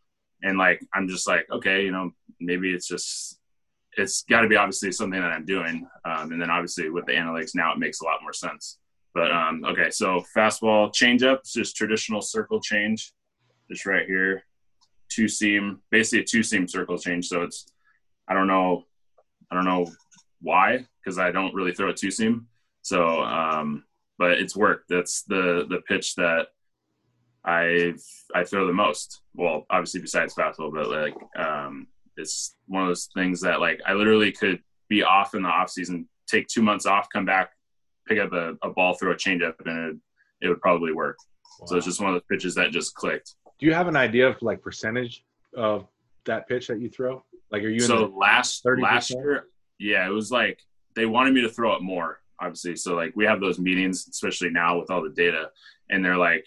And 0.42 0.59
like 0.59 0.85
I'm 0.92 1.09
just 1.09 1.26
like, 1.26 1.47
okay, 1.50 1.85
you 1.85 1.92
know, 1.92 2.11
maybe 2.40 2.73
it's 2.73 2.88
just 2.88 3.38
it's 3.97 4.23
got 4.23 4.41
to 4.41 4.49
be 4.49 4.57
obviously 4.57 4.93
something 4.93 5.21
that 5.21 5.33
I'm 5.33 5.45
doing. 5.45 5.87
Um, 6.05 6.33
and 6.33 6.41
then 6.41 6.51
obviously 6.51 6.91
with 6.91 7.07
the 7.07 7.13
analytics 7.13 7.55
now, 7.55 7.73
it 7.73 7.79
makes 7.79 8.01
a 8.01 8.05
lot 8.05 8.23
more 8.23 8.33
sense. 8.33 8.79
But 9.15 9.31
um, 9.31 9.65
okay, 9.65 9.91
so 9.91 10.23
fastball 10.37 10.93
changeup, 10.93 11.39
just 11.51 11.77
traditional 11.77 12.21
circle 12.21 12.61
change, 12.61 13.13
just 13.71 13.87
right 13.87 14.07
here, 14.07 14.43
two 15.09 15.29
seam, 15.29 15.81
basically 15.91 16.21
a 16.21 16.25
two 16.25 16.43
seam 16.43 16.67
circle 16.67 16.99
change. 16.99 17.29
So 17.29 17.43
it's 17.43 17.67
I 18.27 18.35
don't 18.35 18.49
know, 18.49 18.85
I 19.51 19.55
don't 19.55 19.65
know 19.65 19.87
why 20.41 20.87
because 21.03 21.19
I 21.19 21.31
don't 21.31 21.55
really 21.55 21.73
throw 21.73 21.91
a 21.91 21.95
two 21.95 22.11
seam. 22.11 22.49
So, 22.83 23.23
um, 23.23 23.85
but 24.19 24.33
it's 24.33 24.57
worked. 24.57 24.89
That's 24.89 25.23
the 25.23 25.67
the 25.69 25.81
pitch 25.87 26.17
that 26.17 26.49
I 27.45 27.95
I 28.35 28.45
throw 28.45 28.67
the 28.67 28.73
most. 28.73 29.21
Well, 29.35 29.65
obviously 29.71 30.01
besides 30.01 30.35
fastball, 30.35 30.73
but 30.73 30.91
like 30.91 31.15
um, 31.39 31.87
it's 32.16 32.56
one 32.66 32.83
of 32.83 32.88
those 32.88 33.09
things 33.14 33.40
that 33.42 33.61
like 33.61 33.80
I 33.87 33.94
literally 33.94 34.33
could 34.33 34.62
be 34.88 35.02
off 35.02 35.35
in 35.35 35.42
the 35.42 35.49
off 35.49 35.71
season, 35.71 36.09
take 36.26 36.47
two 36.47 36.62
months 36.62 36.87
off, 36.87 37.09
come 37.12 37.25
back, 37.25 37.50
pick 38.06 38.18
up 38.18 38.33
a, 38.33 38.54
a 38.62 38.71
ball, 38.71 38.94
throw 38.94 39.12
a 39.12 39.16
changeup, 39.16 39.54
and 39.64 40.00
it, 40.40 40.47
it 40.47 40.49
would 40.49 40.61
probably 40.61 40.92
work. 40.92 41.16
Wow. 41.61 41.66
So 41.66 41.76
it's 41.76 41.87
just 41.87 42.00
one 42.00 42.11
of 42.11 42.14
those 42.14 42.26
pitches 42.30 42.54
that 42.56 42.71
just 42.71 42.94
clicked. 42.94 43.35
Do 43.59 43.66
you 43.66 43.75
have 43.75 43.88
an 43.88 43.97
idea 43.97 44.28
of 44.28 44.40
like 44.42 44.62
percentage 44.62 45.25
of 45.56 45.87
that 46.26 46.49
pitch 46.49 46.68
that 46.68 46.80
you 46.80 46.90
throw? 46.90 47.25
Like, 47.50 47.62
are 47.62 47.68
you 47.68 47.80
so 47.80 48.12
last 48.16 48.64
30%? 48.64 48.83
last 48.83 49.11
year? 49.11 49.47
Yeah, 49.78 50.06
it 50.06 50.11
was 50.11 50.30
like 50.30 50.61
they 50.97 51.06
wanted 51.06 51.35
me 51.35 51.42
to 51.42 51.49
throw 51.49 51.75
it 51.75 51.83
more, 51.83 52.21
obviously. 52.40 52.76
So 52.76 52.94
like 52.94 53.12
we 53.14 53.25
have 53.25 53.40
those 53.40 53.59
meetings, 53.59 54.09
especially 54.09 54.50
now 54.50 54.78
with 54.78 54.90
all 54.90 55.02
the 55.02 55.11
data, 55.11 55.50
and 55.90 56.04
they're 56.04 56.16
like, 56.16 56.47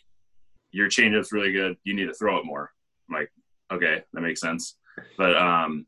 "Your 0.72 0.88
changeup's 0.88 1.32
really 1.32 1.52
good. 1.52 1.78
You 1.84 1.94
need 1.94 2.08
to 2.08 2.14
throw 2.14 2.38
it 2.38 2.46
more." 2.46 2.72
I'm 3.10 3.16
like, 3.16 3.32
"Okay, 3.72 4.04
that 4.14 4.22
makes 4.22 4.42
sense." 4.42 4.78
But 5.18 5.38
um, 5.38 5.86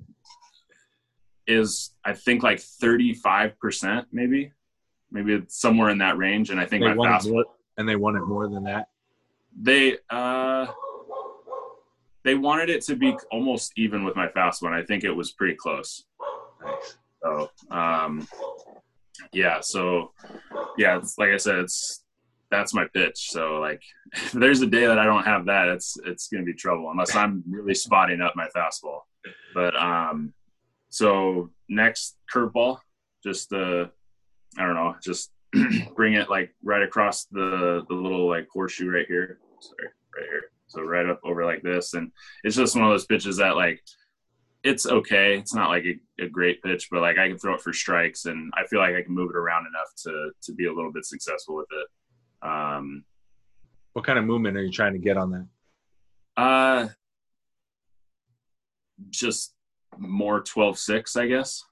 is 1.48 1.92
I 2.06 2.14
think 2.14 2.44
like 2.44 2.60
35 2.60 3.60
percent, 3.60 4.08
maybe, 4.12 4.52
maybe 5.12 5.34
it's 5.34 5.60
somewhere 5.60 5.90
in 5.90 5.98
that 6.00 6.18
range. 6.18 6.50
And 6.50 6.60
I 6.60 6.66
think 6.66 6.84
they 6.84 6.94
my 6.94 7.08
fast 7.08 7.30
more, 7.30 7.46
and 7.78 7.88
they 7.88 7.96
wanted 7.96 8.22
more 8.22 8.48
than 8.48 8.64
that. 8.66 8.90
They 9.60 9.98
uh, 10.10 10.68
they 12.24 12.36
wanted 12.36 12.70
it 12.70 12.84
to 12.84 12.96
be 12.96 13.16
almost 13.32 13.74
even 13.76 14.04
with 14.04 14.16
my 14.16 14.28
fast 14.30 14.62
one. 14.62 14.74
I 14.74 14.84
think 14.84 15.04
it 15.04 15.12
was 15.12 15.32
pretty 15.32 15.56
close. 15.56 16.06
Nice. 16.64 16.98
So, 17.24 17.50
um, 17.72 18.28
yeah, 19.34 19.60
so 19.62 20.12
yeah, 20.78 20.98
it's, 20.98 21.18
like 21.18 21.30
I 21.30 21.38
said, 21.38 21.56
it's 21.60 22.04
that's 22.52 22.74
my 22.74 22.86
pitch. 22.94 23.30
So 23.30 23.60
like, 23.60 23.82
if 24.14 24.32
there's 24.34 24.62
a 24.62 24.68
day 24.68 24.86
that 24.86 25.00
I 25.00 25.06
don't 25.06 25.26
have 25.26 25.46
that, 25.46 25.68
it's 25.68 25.98
it's 26.06 26.28
gonna 26.28 26.44
be 26.44 26.54
trouble 26.54 26.90
unless 26.92 27.16
I'm 27.16 27.44
really 27.48 27.76
spotting 27.76 28.22
up 28.22 28.36
my 28.36 28.48
fastball. 28.56 29.02
But 29.54 29.76
um, 29.76 30.34
so 30.90 31.50
next 31.68 32.18
curveball, 32.34 32.80
just 33.24 33.54
uh, 33.54 33.88
I 34.58 34.66
don't 34.66 34.76
know, 34.76 34.96
just 35.04 35.32
bring 35.96 36.14
it 36.14 36.30
like 36.30 36.54
right 36.64 36.84
across 36.84 37.26
the 37.26 37.84
the 37.88 37.96
little 37.96 38.28
like 38.28 38.48
horseshoe 38.52 38.90
right 38.90 39.08
here. 39.08 39.40
Sorry, 39.60 39.90
right 40.18 40.30
here. 40.30 40.44
So 40.68 40.82
right 40.82 41.08
up 41.08 41.20
over 41.24 41.46
like 41.46 41.64
this, 41.64 41.94
and 41.94 42.12
it's 42.44 42.56
just 42.56 42.76
one 42.76 42.86
of 42.86 42.92
those 42.92 43.06
pitches 43.06 43.38
that 43.38 43.56
like 43.56 43.82
it's 44.64 44.86
okay. 44.86 45.38
It's 45.38 45.56
not 45.56 45.70
like 45.70 45.86
a, 45.86 46.24
a, 46.24 46.28
great 46.28 46.62
pitch, 46.62 46.90
but 46.92 47.02
like 47.02 47.18
I 47.18 47.30
can 47.30 47.38
throw 47.38 47.56
it 47.56 47.62
for 47.62 47.74
strikes, 47.74 48.26
and 48.26 48.52
I 48.56 48.68
feel 48.68 48.80
like 48.80 48.94
I 48.94 49.02
can 49.02 49.14
move 49.14 49.32
it 49.32 49.38
around 49.38 49.66
enough 49.68 49.88
to 50.04 50.32
to 50.44 50.54
be 50.54 50.68
a 50.68 50.74
little 50.74 50.92
bit 50.92 51.06
successful 51.06 51.56
with 51.56 51.68
it. 51.72 51.88
Um, 52.42 53.04
what 53.94 54.06
kind 54.06 54.20
of 54.20 54.26
movement 54.26 54.58
are 54.58 54.64
you 54.64 54.72
trying 54.72 54.94
to 54.94 55.00
get 55.00 55.18
on 55.18 55.32
that? 55.32 55.48
Uh, 56.38 56.88
just 59.10 59.54
more 59.98 60.42
12-6, 60.44 61.18
I 61.18 61.28
guess. 61.28 61.64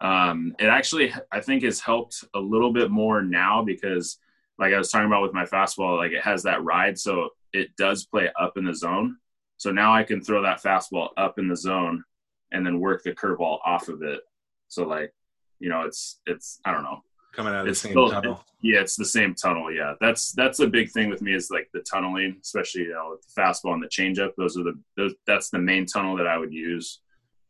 Um, 0.00 0.54
it 0.58 0.66
actually, 0.66 1.12
I 1.32 1.40
think, 1.40 1.62
has 1.62 1.80
helped 1.80 2.24
a 2.34 2.38
little 2.38 2.72
bit 2.72 2.90
more 2.90 3.22
now 3.22 3.62
because, 3.62 4.18
like 4.58 4.72
I 4.72 4.78
was 4.78 4.90
talking 4.90 5.06
about 5.06 5.22
with 5.22 5.32
my 5.32 5.44
fastball, 5.44 5.96
like 5.96 6.12
it 6.12 6.22
has 6.22 6.42
that 6.44 6.64
ride, 6.64 6.98
so 6.98 7.30
it 7.52 7.74
does 7.76 8.06
play 8.06 8.30
up 8.38 8.56
in 8.56 8.64
the 8.64 8.74
zone. 8.74 9.16
So 9.56 9.70
now 9.72 9.94
I 9.94 10.02
can 10.02 10.22
throw 10.22 10.42
that 10.42 10.62
fastball 10.62 11.08
up 11.16 11.38
in 11.38 11.48
the 11.48 11.56
zone 11.56 12.04
and 12.52 12.64
then 12.64 12.80
work 12.80 13.02
the 13.02 13.12
curveball 13.12 13.58
off 13.64 13.88
of 13.88 14.02
it. 14.02 14.20
So 14.68 14.86
like, 14.86 15.12
you 15.58 15.68
know, 15.70 15.82
it's 15.82 16.20
it's 16.26 16.60
I 16.64 16.72
don't 16.72 16.82
know. 16.82 17.02
Coming 17.36 17.52
out 17.52 17.60
of 17.60 17.68
it's 17.68 17.82
the 17.82 17.88
same 17.88 17.92
still, 17.92 18.10
tunnel. 18.10 18.32
It, 18.62 18.68
yeah, 18.68 18.80
it's 18.80 18.96
the 18.96 19.04
same 19.04 19.34
tunnel. 19.34 19.70
Yeah, 19.70 19.92
that's 20.00 20.32
that's 20.32 20.60
a 20.60 20.66
big 20.66 20.90
thing 20.90 21.10
with 21.10 21.20
me 21.20 21.34
is 21.34 21.50
like 21.50 21.68
the 21.74 21.80
tunneling, 21.80 22.38
especially 22.42 22.84
you 22.84 22.94
know 22.94 23.10
with 23.10 23.20
the 23.22 23.40
fastball 23.40 23.74
and 23.74 23.82
the 23.82 23.88
changeup. 23.88 24.30
Those 24.38 24.56
are 24.56 24.64
the 24.64 24.80
those 24.96 25.12
that's 25.26 25.50
the 25.50 25.58
main 25.58 25.84
tunnel 25.84 26.16
that 26.16 26.26
I 26.26 26.38
would 26.38 26.52
use 26.52 27.02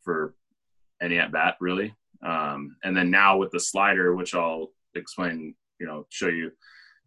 for 0.02 0.34
any 1.00 1.18
at 1.18 1.30
bat 1.30 1.54
really. 1.60 1.94
Um, 2.20 2.76
and 2.82 2.96
then 2.96 3.10
now 3.10 3.36
with 3.36 3.52
the 3.52 3.60
slider, 3.60 4.16
which 4.16 4.34
I'll 4.34 4.72
explain, 4.96 5.54
you 5.78 5.86
know, 5.86 6.06
show 6.08 6.28
you, 6.28 6.50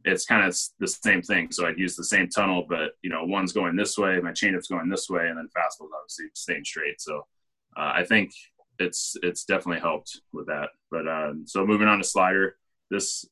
it's 0.06 0.26
kind 0.26 0.48
of 0.48 0.58
the 0.80 0.88
same 0.88 1.22
thing. 1.22 1.52
So 1.52 1.68
I'd 1.68 1.78
use 1.78 1.98
the 1.98 2.06
same 2.06 2.30
tunnel, 2.30 2.66
but 2.70 2.92
you 3.02 3.10
know, 3.10 3.26
one's 3.26 3.52
going 3.52 3.76
this 3.76 3.98
way, 3.98 4.22
my 4.22 4.32
changeup's 4.32 4.70
going 4.70 4.88
this 4.88 5.10
way, 5.10 5.28
and 5.28 5.38
then 5.38 5.50
fastball's 5.50 5.92
obviously 5.94 6.28
staying 6.34 6.64
straight. 6.64 7.02
So 7.02 7.26
uh, 7.76 7.92
I 7.96 8.06
think 8.06 8.32
it's 8.80 9.18
it's 9.22 9.44
definitely 9.44 9.82
helped 9.82 10.22
with 10.32 10.48
that. 10.48 10.70
But 10.90 11.10
um, 11.10 11.44
so 11.46 11.66
moving 11.66 11.90
on 11.90 11.98
to 11.98 12.04
slider, 12.06 12.56
this 12.90 13.26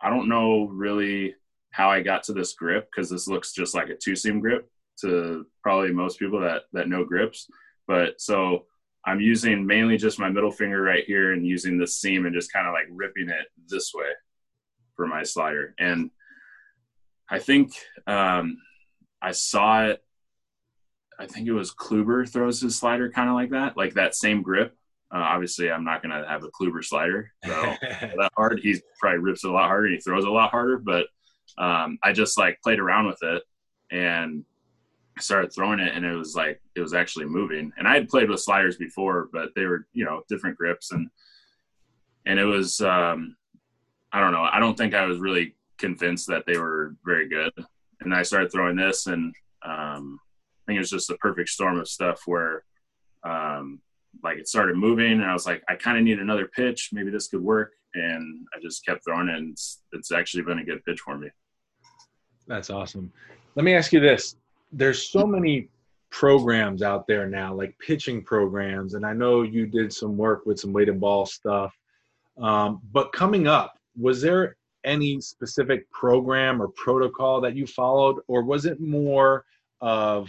I 0.00 0.10
don't 0.10 0.28
know 0.28 0.66
really 0.66 1.34
how 1.70 1.90
I 1.90 2.02
got 2.02 2.22
to 2.24 2.32
this 2.32 2.54
grip 2.54 2.88
because 2.90 3.10
this 3.10 3.26
looks 3.26 3.52
just 3.52 3.74
like 3.74 3.88
a 3.88 3.96
two 3.96 4.14
seam 4.14 4.40
grip 4.40 4.68
to 5.00 5.46
probably 5.62 5.92
most 5.92 6.18
people 6.18 6.40
that 6.40 6.62
that 6.72 6.88
know 6.88 7.04
grips. 7.04 7.48
But 7.86 8.20
so 8.20 8.66
I'm 9.04 9.20
using 9.20 9.66
mainly 9.66 9.96
just 9.96 10.18
my 10.18 10.30
middle 10.30 10.50
finger 10.50 10.80
right 10.80 11.04
here 11.04 11.32
and 11.32 11.46
using 11.46 11.78
the 11.78 11.86
seam 11.86 12.26
and 12.26 12.34
just 12.34 12.52
kind 12.52 12.66
of 12.66 12.72
like 12.72 12.86
ripping 12.90 13.28
it 13.28 13.46
this 13.68 13.92
way 13.94 14.10
for 14.96 15.06
my 15.06 15.22
slider. 15.22 15.74
And 15.78 16.10
I 17.28 17.38
think 17.38 17.72
um, 18.06 18.58
I 19.20 19.32
saw 19.32 19.86
it 19.86 20.04
I 21.18 21.26
think 21.26 21.46
it 21.46 21.52
was 21.52 21.74
Kluber 21.74 22.28
throws 22.28 22.60
his 22.60 22.76
slider 22.76 23.10
kind 23.10 23.28
of 23.28 23.34
like 23.34 23.50
that, 23.50 23.76
like 23.76 23.94
that 23.94 24.14
same 24.14 24.42
grip. 24.42 24.76
Uh, 25.14 25.18
obviously, 25.18 25.70
I'm 25.70 25.84
not 25.84 26.02
going 26.02 26.10
to 26.10 26.28
have 26.28 26.42
a 26.42 26.48
Kluber 26.48 26.84
slider 26.84 27.32
so 27.44 27.52
that 27.52 28.30
hard. 28.36 28.60
He 28.60 28.80
probably 28.98 29.20
rips 29.20 29.44
it 29.44 29.50
a 29.50 29.52
lot 29.52 29.68
harder 29.68 29.86
and 29.86 29.94
he 29.94 30.00
throws 30.00 30.24
a 30.24 30.30
lot 30.30 30.50
harder. 30.50 30.78
But 30.78 31.06
um, 31.56 31.98
I 32.02 32.12
just 32.12 32.36
like 32.36 32.60
played 32.62 32.80
around 32.80 33.06
with 33.06 33.22
it 33.22 33.42
and 33.92 34.44
started 35.20 35.52
throwing 35.54 35.78
it, 35.78 35.94
and 35.94 36.04
it 36.04 36.16
was 36.16 36.34
like 36.34 36.60
it 36.74 36.80
was 36.80 36.94
actually 36.94 37.26
moving. 37.26 37.72
And 37.78 37.86
I 37.86 37.94
had 37.94 38.08
played 38.08 38.28
with 38.28 38.40
sliders 38.40 38.76
before, 38.76 39.28
but 39.32 39.50
they 39.54 39.66
were 39.66 39.86
you 39.92 40.04
know 40.04 40.22
different 40.28 40.58
grips 40.58 40.90
and 40.90 41.08
and 42.26 42.38
it 42.38 42.44
was 42.44 42.80
um, 42.80 43.36
I 44.12 44.20
don't 44.20 44.32
know. 44.32 44.48
I 44.50 44.58
don't 44.58 44.76
think 44.76 44.94
I 44.94 45.06
was 45.06 45.18
really 45.18 45.54
convinced 45.78 46.26
that 46.28 46.44
they 46.46 46.58
were 46.58 46.96
very 47.04 47.28
good. 47.28 47.52
And 48.00 48.14
I 48.14 48.22
started 48.22 48.50
throwing 48.50 48.76
this, 48.76 49.06
and 49.06 49.34
um, 49.62 50.20
I 50.22 50.62
think 50.66 50.76
it 50.76 50.80
was 50.80 50.90
just 50.90 51.10
a 51.10 51.16
perfect 51.16 51.48
storm 51.48 51.78
of 51.78 51.88
stuff 51.88 52.22
where 52.26 52.64
it 54.44 54.48
started 54.48 54.76
moving, 54.76 55.12
and 55.12 55.24
I 55.24 55.32
was 55.32 55.46
like, 55.46 55.62
I 55.70 55.74
kind 55.74 55.96
of 55.96 56.04
need 56.04 56.18
another 56.18 56.46
pitch. 56.54 56.90
Maybe 56.92 57.10
this 57.10 57.28
could 57.28 57.42
work, 57.42 57.72
and 57.94 58.46
I 58.54 58.60
just 58.60 58.84
kept 58.84 59.02
throwing 59.02 59.28
it, 59.30 59.36
and 59.36 59.52
it's, 59.52 59.80
it's 59.92 60.12
actually 60.12 60.42
been 60.42 60.58
a 60.58 60.64
good 60.64 60.84
pitch 60.84 61.00
for 61.00 61.16
me. 61.16 61.28
That's 62.46 62.68
awesome. 62.68 63.10
Let 63.54 63.64
me 63.64 63.74
ask 63.74 63.90
you 63.90 64.00
this: 64.00 64.36
There's 64.70 65.08
so 65.08 65.26
many 65.26 65.70
programs 66.10 66.82
out 66.82 67.06
there 67.06 67.26
now, 67.26 67.54
like 67.54 67.74
pitching 67.78 68.22
programs, 68.22 68.92
and 68.92 69.06
I 69.06 69.14
know 69.14 69.42
you 69.42 69.66
did 69.66 69.94
some 69.94 70.14
work 70.18 70.44
with 70.44 70.60
some 70.60 70.74
weighted 70.74 71.00
ball 71.00 71.24
stuff. 71.24 71.74
Um, 72.36 72.82
but 72.92 73.12
coming 73.12 73.46
up, 73.46 73.78
was 73.98 74.20
there 74.20 74.56
any 74.84 75.22
specific 75.22 75.90
program 75.90 76.60
or 76.60 76.68
protocol 76.68 77.40
that 77.40 77.56
you 77.56 77.66
followed, 77.66 78.18
or 78.28 78.42
was 78.42 78.66
it 78.66 78.78
more 78.78 79.46
of 79.80 80.28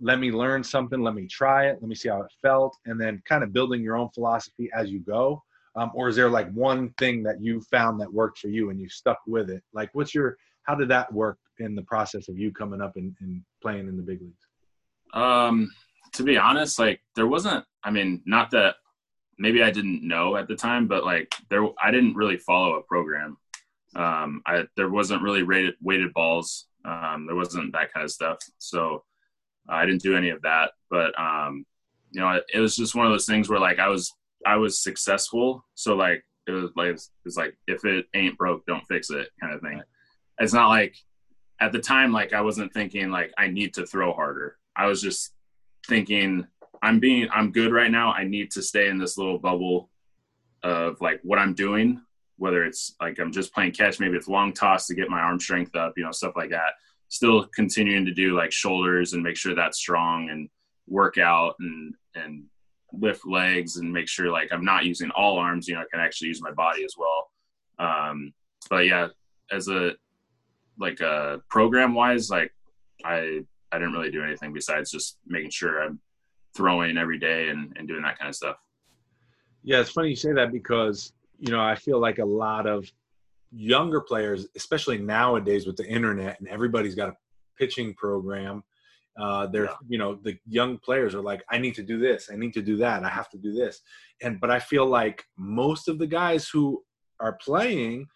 let 0.00 0.18
me 0.18 0.30
learn 0.30 0.62
something, 0.62 1.00
let 1.02 1.14
me 1.14 1.26
try 1.26 1.66
it, 1.66 1.78
let 1.80 1.88
me 1.88 1.94
see 1.94 2.08
how 2.08 2.22
it 2.22 2.32
felt, 2.42 2.76
and 2.86 3.00
then 3.00 3.22
kind 3.26 3.42
of 3.42 3.52
building 3.52 3.82
your 3.82 3.96
own 3.96 4.08
philosophy 4.10 4.70
as 4.74 4.90
you 4.90 5.00
go? 5.00 5.42
Um, 5.76 5.90
or 5.94 6.08
is 6.08 6.16
there 6.16 6.28
like 6.28 6.50
one 6.52 6.90
thing 6.98 7.22
that 7.24 7.40
you 7.40 7.60
found 7.60 8.00
that 8.00 8.12
worked 8.12 8.38
for 8.38 8.48
you 8.48 8.70
and 8.70 8.80
you 8.80 8.88
stuck 8.88 9.18
with 9.26 9.50
it? 9.50 9.62
Like, 9.72 9.90
what's 9.92 10.14
your, 10.14 10.36
how 10.64 10.74
did 10.74 10.88
that 10.88 11.12
work 11.12 11.38
in 11.58 11.74
the 11.74 11.82
process 11.82 12.28
of 12.28 12.38
you 12.38 12.52
coming 12.52 12.80
up 12.80 12.96
and, 12.96 13.14
and 13.20 13.42
playing 13.62 13.88
in 13.88 13.96
the 13.96 14.02
big 14.02 14.20
leagues? 14.20 14.46
Um, 15.14 15.70
to 16.14 16.22
be 16.22 16.36
honest, 16.36 16.78
like 16.78 17.00
there 17.16 17.26
wasn't, 17.26 17.64
I 17.84 17.90
mean, 17.90 18.22
not 18.26 18.50
that 18.52 18.76
maybe 19.38 19.62
I 19.62 19.70
didn't 19.70 20.06
know 20.06 20.36
at 20.36 20.48
the 20.48 20.56
time, 20.56 20.88
but 20.88 21.04
like 21.04 21.34
there, 21.48 21.64
I 21.82 21.90
didn't 21.90 22.16
really 22.16 22.38
follow 22.38 22.74
a 22.74 22.82
program. 22.82 23.36
Um, 23.94 24.42
I, 24.46 24.64
there 24.76 24.90
wasn't 24.90 25.22
really 25.22 25.42
rated, 25.42 25.74
weighted 25.80 26.12
balls. 26.12 26.66
Um, 26.84 27.26
there 27.26 27.36
wasn't 27.36 27.72
that 27.72 27.92
kind 27.92 28.04
of 28.04 28.10
stuff. 28.10 28.38
So 28.58 29.04
I 29.68 29.86
didn't 29.86 30.02
do 30.02 30.16
any 30.16 30.30
of 30.30 30.42
that, 30.42 30.72
but, 30.90 31.18
um, 31.18 31.64
you 32.10 32.20
know, 32.20 32.40
it, 32.52 32.58
was 32.58 32.76
just 32.76 32.94
one 32.94 33.06
of 33.06 33.12
those 33.12 33.26
things 33.26 33.48
where 33.48 33.60
like 33.60 33.78
I 33.78 33.88
was, 33.88 34.12
I 34.46 34.56
was 34.56 34.82
successful. 34.82 35.64
So 35.74 35.94
like, 35.94 36.24
it 36.46 36.52
was 36.52 36.70
like, 36.74 36.98
it's 37.24 37.36
like, 37.36 37.56
if 37.66 37.84
it 37.84 38.06
ain't 38.14 38.38
broke, 38.38 38.64
don't 38.66 38.86
fix 38.86 39.10
it 39.10 39.28
kind 39.40 39.54
of 39.54 39.60
thing. 39.60 39.82
It's 40.38 40.54
not 40.54 40.68
like 40.68 40.96
at 41.60 41.72
the 41.72 41.80
time, 41.80 42.12
like 42.12 42.32
I 42.32 42.40
wasn't 42.40 42.72
thinking 42.72 43.10
like 43.10 43.32
I 43.36 43.48
need 43.48 43.74
to 43.74 43.86
throw 43.86 44.12
harder. 44.12 44.56
I 44.74 44.86
was 44.86 45.02
just 45.02 45.32
thinking 45.86 46.46
I'm 46.80 47.00
being, 47.00 47.28
I'm 47.32 47.52
good 47.52 47.72
right 47.72 47.90
now. 47.90 48.12
I 48.12 48.24
need 48.24 48.52
to 48.52 48.62
stay 48.62 48.88
in 48.88 48.98
this 48.98 49.18
little 49.18 49.38
bubble 49.38 49.90
of 50.62 51.00
like 51.00 51.20
what 51.22 51.38
I'm 51.38 51.54
doing 51.54 52.00
whether 52.38 52.64
it's 52.64 52.94
like 53.00 53.18
I'm 53.18 53.32
just 53.32 53.52
playing 53.52 53.72
catch, 53.72 54.00
maybe 54.00 54.16
it's 54.16 54.28
long 54.28 54.52
toss 54.52 54.86
to 54.86 54.94
get 54.94 55.10
my 55.10 55.20
arm 55.20 55.38
strength 55.38 55.74
up, 55.74 55.94
you 55.96 56.04
know, 56.04 56.12
stuff 56.12 56.34
like 56.36 56.50
that. 56.50 56.74
Still 57.08 57.46
continuing 57.54 58.04
to 58.04 58.12
do 58.12 58.36
like 58.36 58.52
shoulders 58.52 59.12
and 59.12 59.22
make 59.22 59.36
sure 59.36 59.54
that's 59.54 59.78
strong 59.78 60.30
and 60.30 60.48
work 60.86 61.18
out 61.18 61.54
and 61.60 61.94
and 62.14 62.44
lift 62.92 63.26
legs 63.26 63.76
and 63.76 63.92
make 63.92 64.08
sure 64.08 64.30
like 64.30 64.48
I'm 64.52 64.64
not 64.64 64.84
using 64.84 65.10
all 65.10 65.38
arms, 65.38 65.68
you 65.68 65.74
know, 65.74 65.80
I 65.80 65.84
can 65.90 66.00
actually 66.00 66.28
use 66.28 66.42
my 66.42 66.52
body 66.52 66.84
as 66.84 66.94
well. 66.96 67.30
Um, 67.78 68.32
but 68.70 68.86
yeah, 68.86 69.08
as 69.50 69.68
a 69.68 69.92
like 70.78 71.00
a 71.00 71.10
uh, 71.10 71.38
program 71.48 71.94
wise, 71.94 72.30
like 72.30 72.52
I 73.04 73.40
I 73.72 73.78
didn't 73.78 73.92
really 73.92 74.10
do 74.10 74.22
anything 74.22 74.52
besides 74.52 74.90
just 74.90 75.18
making 75.26 75.50
sure 75.50 75.82
I'm 75.82 76.00
throwing 76.56 76.96
every 76.96 77.18
day 77.18 77.48
and, 77.48 77.72
and 77.76 77.86
doing 77.86 78.02
that 78.02 78.18
kind 78.18 78.28
of 78.28 78.34
stuff. 78.34 78.56
Yeah, 79.62 79.80
it's 79.80 79.90
funny 79.90 80.10
you 80.10 80.16
say 80.16 80.32
that 80.32 80.52
because 80.52 81.12
you 81.38 81.52
know, 81.52 81.60
I 81.60 81.74
feel 81.74 82.00
like 82.00 82.18
a 82.18 82.24
lot 82.24 82.66
of 82.66 82.90
younger 83.50 84.00
players, 84.00 84.46
especially 84.56 84.98
nowadays 84.98 85.66
with 85.66 85.76
the 85.76 85.86
internet 85.86 86.38
and 86.38 86.48
everybody's 86.48 86.94
got 86.94 87.08
a 87.08 87.16
pitching 87.58 87.94
program. 87.94 88.62
Uh, 89.18 89.46
they're, 89.46 89.64
yeah. 89.64 89.74
you 89.88 89.98
know, 89.98 90.18
the 90.22 90.38
young 90.48 90.78
players 90.78 91.14
are 91.14 91.22
like, 91.22 91.42
I 91.50 91.58
need 91.58 91.74
to 91.74 91.82
do 91.82 91.98
this, 91.98 92.30
I 92.32 92.36
need 92.36 92.52
to 92.54 92.62
do 92.62 92.76
that, 92.76 93.02
I 93.04 93.08
have 93.08 93.28
to 93.30 93.38
do 93.38 93.52
this. 93.52 93.80
And, 94.22 94.40
but 94.40 94.50
I 94.50 94.60
feel 94.60 94.86
like 94.86 95.24
most 95.36 95.88
of 95.88 95.98
the 95.98 96.06
guys 96.06 96.48
who 96.48 96.82
are 97.18 97.38
playing 97.44 98.06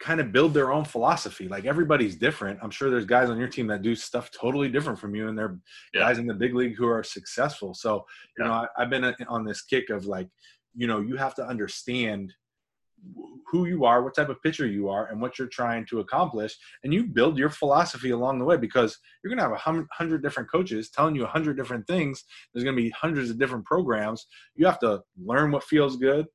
kind 0.00 0.20
of 0.20 0.32
build 0.32 0.54
their 0.54 0.72
own 0.72 0.84
philosophy. 0.84 1.48
Like 1.48 1.64
everybody's 1.64 2.14
different. 2.16 2.60
I'm 2.62 2.70
sure 2.70 2.88
there's 2.88 3.04
guys 3.04 3.30
on 3.30 3.36
your 3.36 3.48
team 3.48 3.66
that 3.66 3.82
do 3.82 3.96
stuff 3.96 4.30
totally 4.30 4.68
different 4.68 4.98
from 4.98 5.14
you, 5.14 5.26
and 5.28 5.36
they're 5.36 5.58
yeah. 5.92 6.02
guys 6.02 6.18
in 6.18 6.26
the 6.26 6.34
big 6.34 6.54
league 6.54 6.76
who 6.76 6.86
are 6.86 7.02
successful. 7.02 7.74
So, 7.74 8.06
you 8.38 8.44
yeah. 8.44 8.46
know, 8.46 8.66
I, 8.76 8.82
have 8.82 8.90
been 8.90 9.12
on 9.28 9.44
this 9.44 9.62
kick 9.62 9.90
of 9.90 10.06
like, 10.06 10.28
you 10.78 10.86
know 10.86 11.00
you 11.00 11.16
have 11.16 11.34
to 11.34 11.46
understand 11.46 12.32
who 13.50 13.66
you 13.66 13.84
are, 13.84 14.02
what 14.02 14.14
type 14.14 14.28
of 14.28 14.42
pitcher 14.42 14.66
you 14.66 14.88
are, 14.88 15.06
and 15.06 15.20
what 15.20 15.38
you're 15.38 15.48
trying 15.48 15.86
to 15.86 16.00
accomplish, 16.00 16.56
and 16.84 16.92
you 16.92 17.04
build 17.04 17.38
your 17.38 17.48
philosophy 17.48 18.10
along 18.10 18.38
the 18.38 18.44
way 18.44 18.56
because 18.56 18.98
you're 19.22 19.30
going 19.30 19.38
to 19.38 19.44
have 19.44 19.52
a 19.52 19.84
hundred 19.92 20.22
different 20.22 20.50
coaches 20.50 20.90
telling 20.90 21.14
you 21.14 21.24
a 21.24 21.28
hundred 21.28 21.56
different 21.56 21.86
things. 21.86 22.24
There's 22.52 22.64
going 22.64 22.76
to 22.76 22.82
be 22.82 22.90
hundreds 22.90 23.30
of 23.30 23.38
different 23.38 23.64
programs. 23.64 24.26
You 24.54 24.66
have 24.66 24.78
to 24.80 25.00
learn 25.16 25.50
what 25.50 25.64
feels 25.64 25.96
good, 25.96 26.26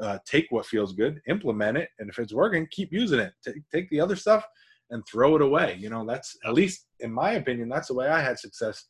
uh, 0.00 0.18
take 0.26 0.46
what 0.50 0.66
feels 0.66 0.92
good, 0.92 1.20
implement 1.28 1.78
it, 1.78 1.88
and 1.98 2.08
if 2.08 2.18
it's 2.18 2.32
working, 2.32 2.66
keep 2.70 2.92
using 2.92 3.18
it. 3.18 3.32
Take, 3.44 3.56
take 3.72 3.90
the 3.90 4.00
other 4.00 4.16
stuff 4.16 4.46
and 4.90 5.02
throw 5.06 5.36
it 5.36 5.42
away. 5.42 5.76
You 5.78 5.90
know, 5.90 6.04
that's 6.06 6.36
at 6.44 6.54
least 6.54 6.86
in 7.00 7.12
my 7.12 7.32
opinion, 7.32 7.68
that's 7.68 7.88
the 7.88 7.94
way 7.94 8.08
I 8.08 8.20
had 8.20 8.38
success 8.38 8.84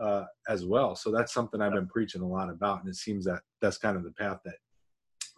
uh, 0.00 0.24
as 0.48 0.64
well. 0.64 0.96
So 0.96 1.10
that's 1.10 1.32
something 1.32 1.60
I've 1.60 1.72
been 1.72 1.88
preaching 1.88 2.22
a 2.22 2.28
lot 2.28 2.50
about, 2.50 2.80
and 2.80 2.88
it 2.88 2.96
seems 2.96 3.24
that 3.24 3.40
that's 3.60 3.78
kind 3.78 3.96
of 3.96 4.04
the 4.04 4.12
path 4.12 4.38
that 4.44 4.56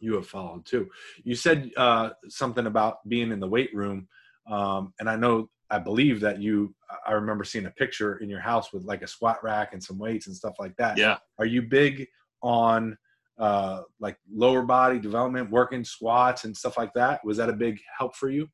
you 0.05 0.14
have 0.14 0.27
followed 0.27 0.64
too. 0.67 0.88
You 1.25 1.35
said 1.35 1.71
uh, 1.77 2.11
something 2.29 2.67
about 2.67 3.09
being 3.09 3.33
in 3.33 3.40
the 3.40 3.49
weight 3.49 3.75
room, 3.75 4.07
um, 4.51 4.93
and 5.01 5.09
I 5.09 5.17
know 5.17 5.49
I 5.71 5.79
believe 5.79 6.21
that 6.21 6.40
you. 6.40 6.75
I 7.07 7.12
remember 7.12 7.45
seeing 7.45 7.67
a 7.67 7.71
picture 7.71 8.19
in 8.19 8.29
your 8.29 8.40
house 8.40 8.73
with 8.73 8.85
like 8.85 9.03
a 9.03 9.07
squat 9.07 9.43
rack 9.43 9.73
and 9.73 9.83
some 9.83 9.99
weights 9.99 10.27
and 10.27 10.37
stuff 10.37 10.55
like 10.59 10.77
that. 10.77 10.99
Yeah. 10.99 11.17
Are 11.38 11.47
you 11.47 11.62
big 11.62 12.07
on 12.43 12.97
uh, 13.38 13.83
like 13.99 14.17
lower 14.33 14.62
body 14.62 14.99
development, 14.99 15.51
working 15.51 15.85
squats 15.85 16.45
and 16.45 16.57
stuff 16.57 16.77
like 16.77 16.93
that? 16.95 17.25
Was 17.25 17.38
that 17.38 17.49
a 17.49 17.55
big 17.55 17.81
help 17.99 18.14
for 18.14 18.31
you? 18.31 18.49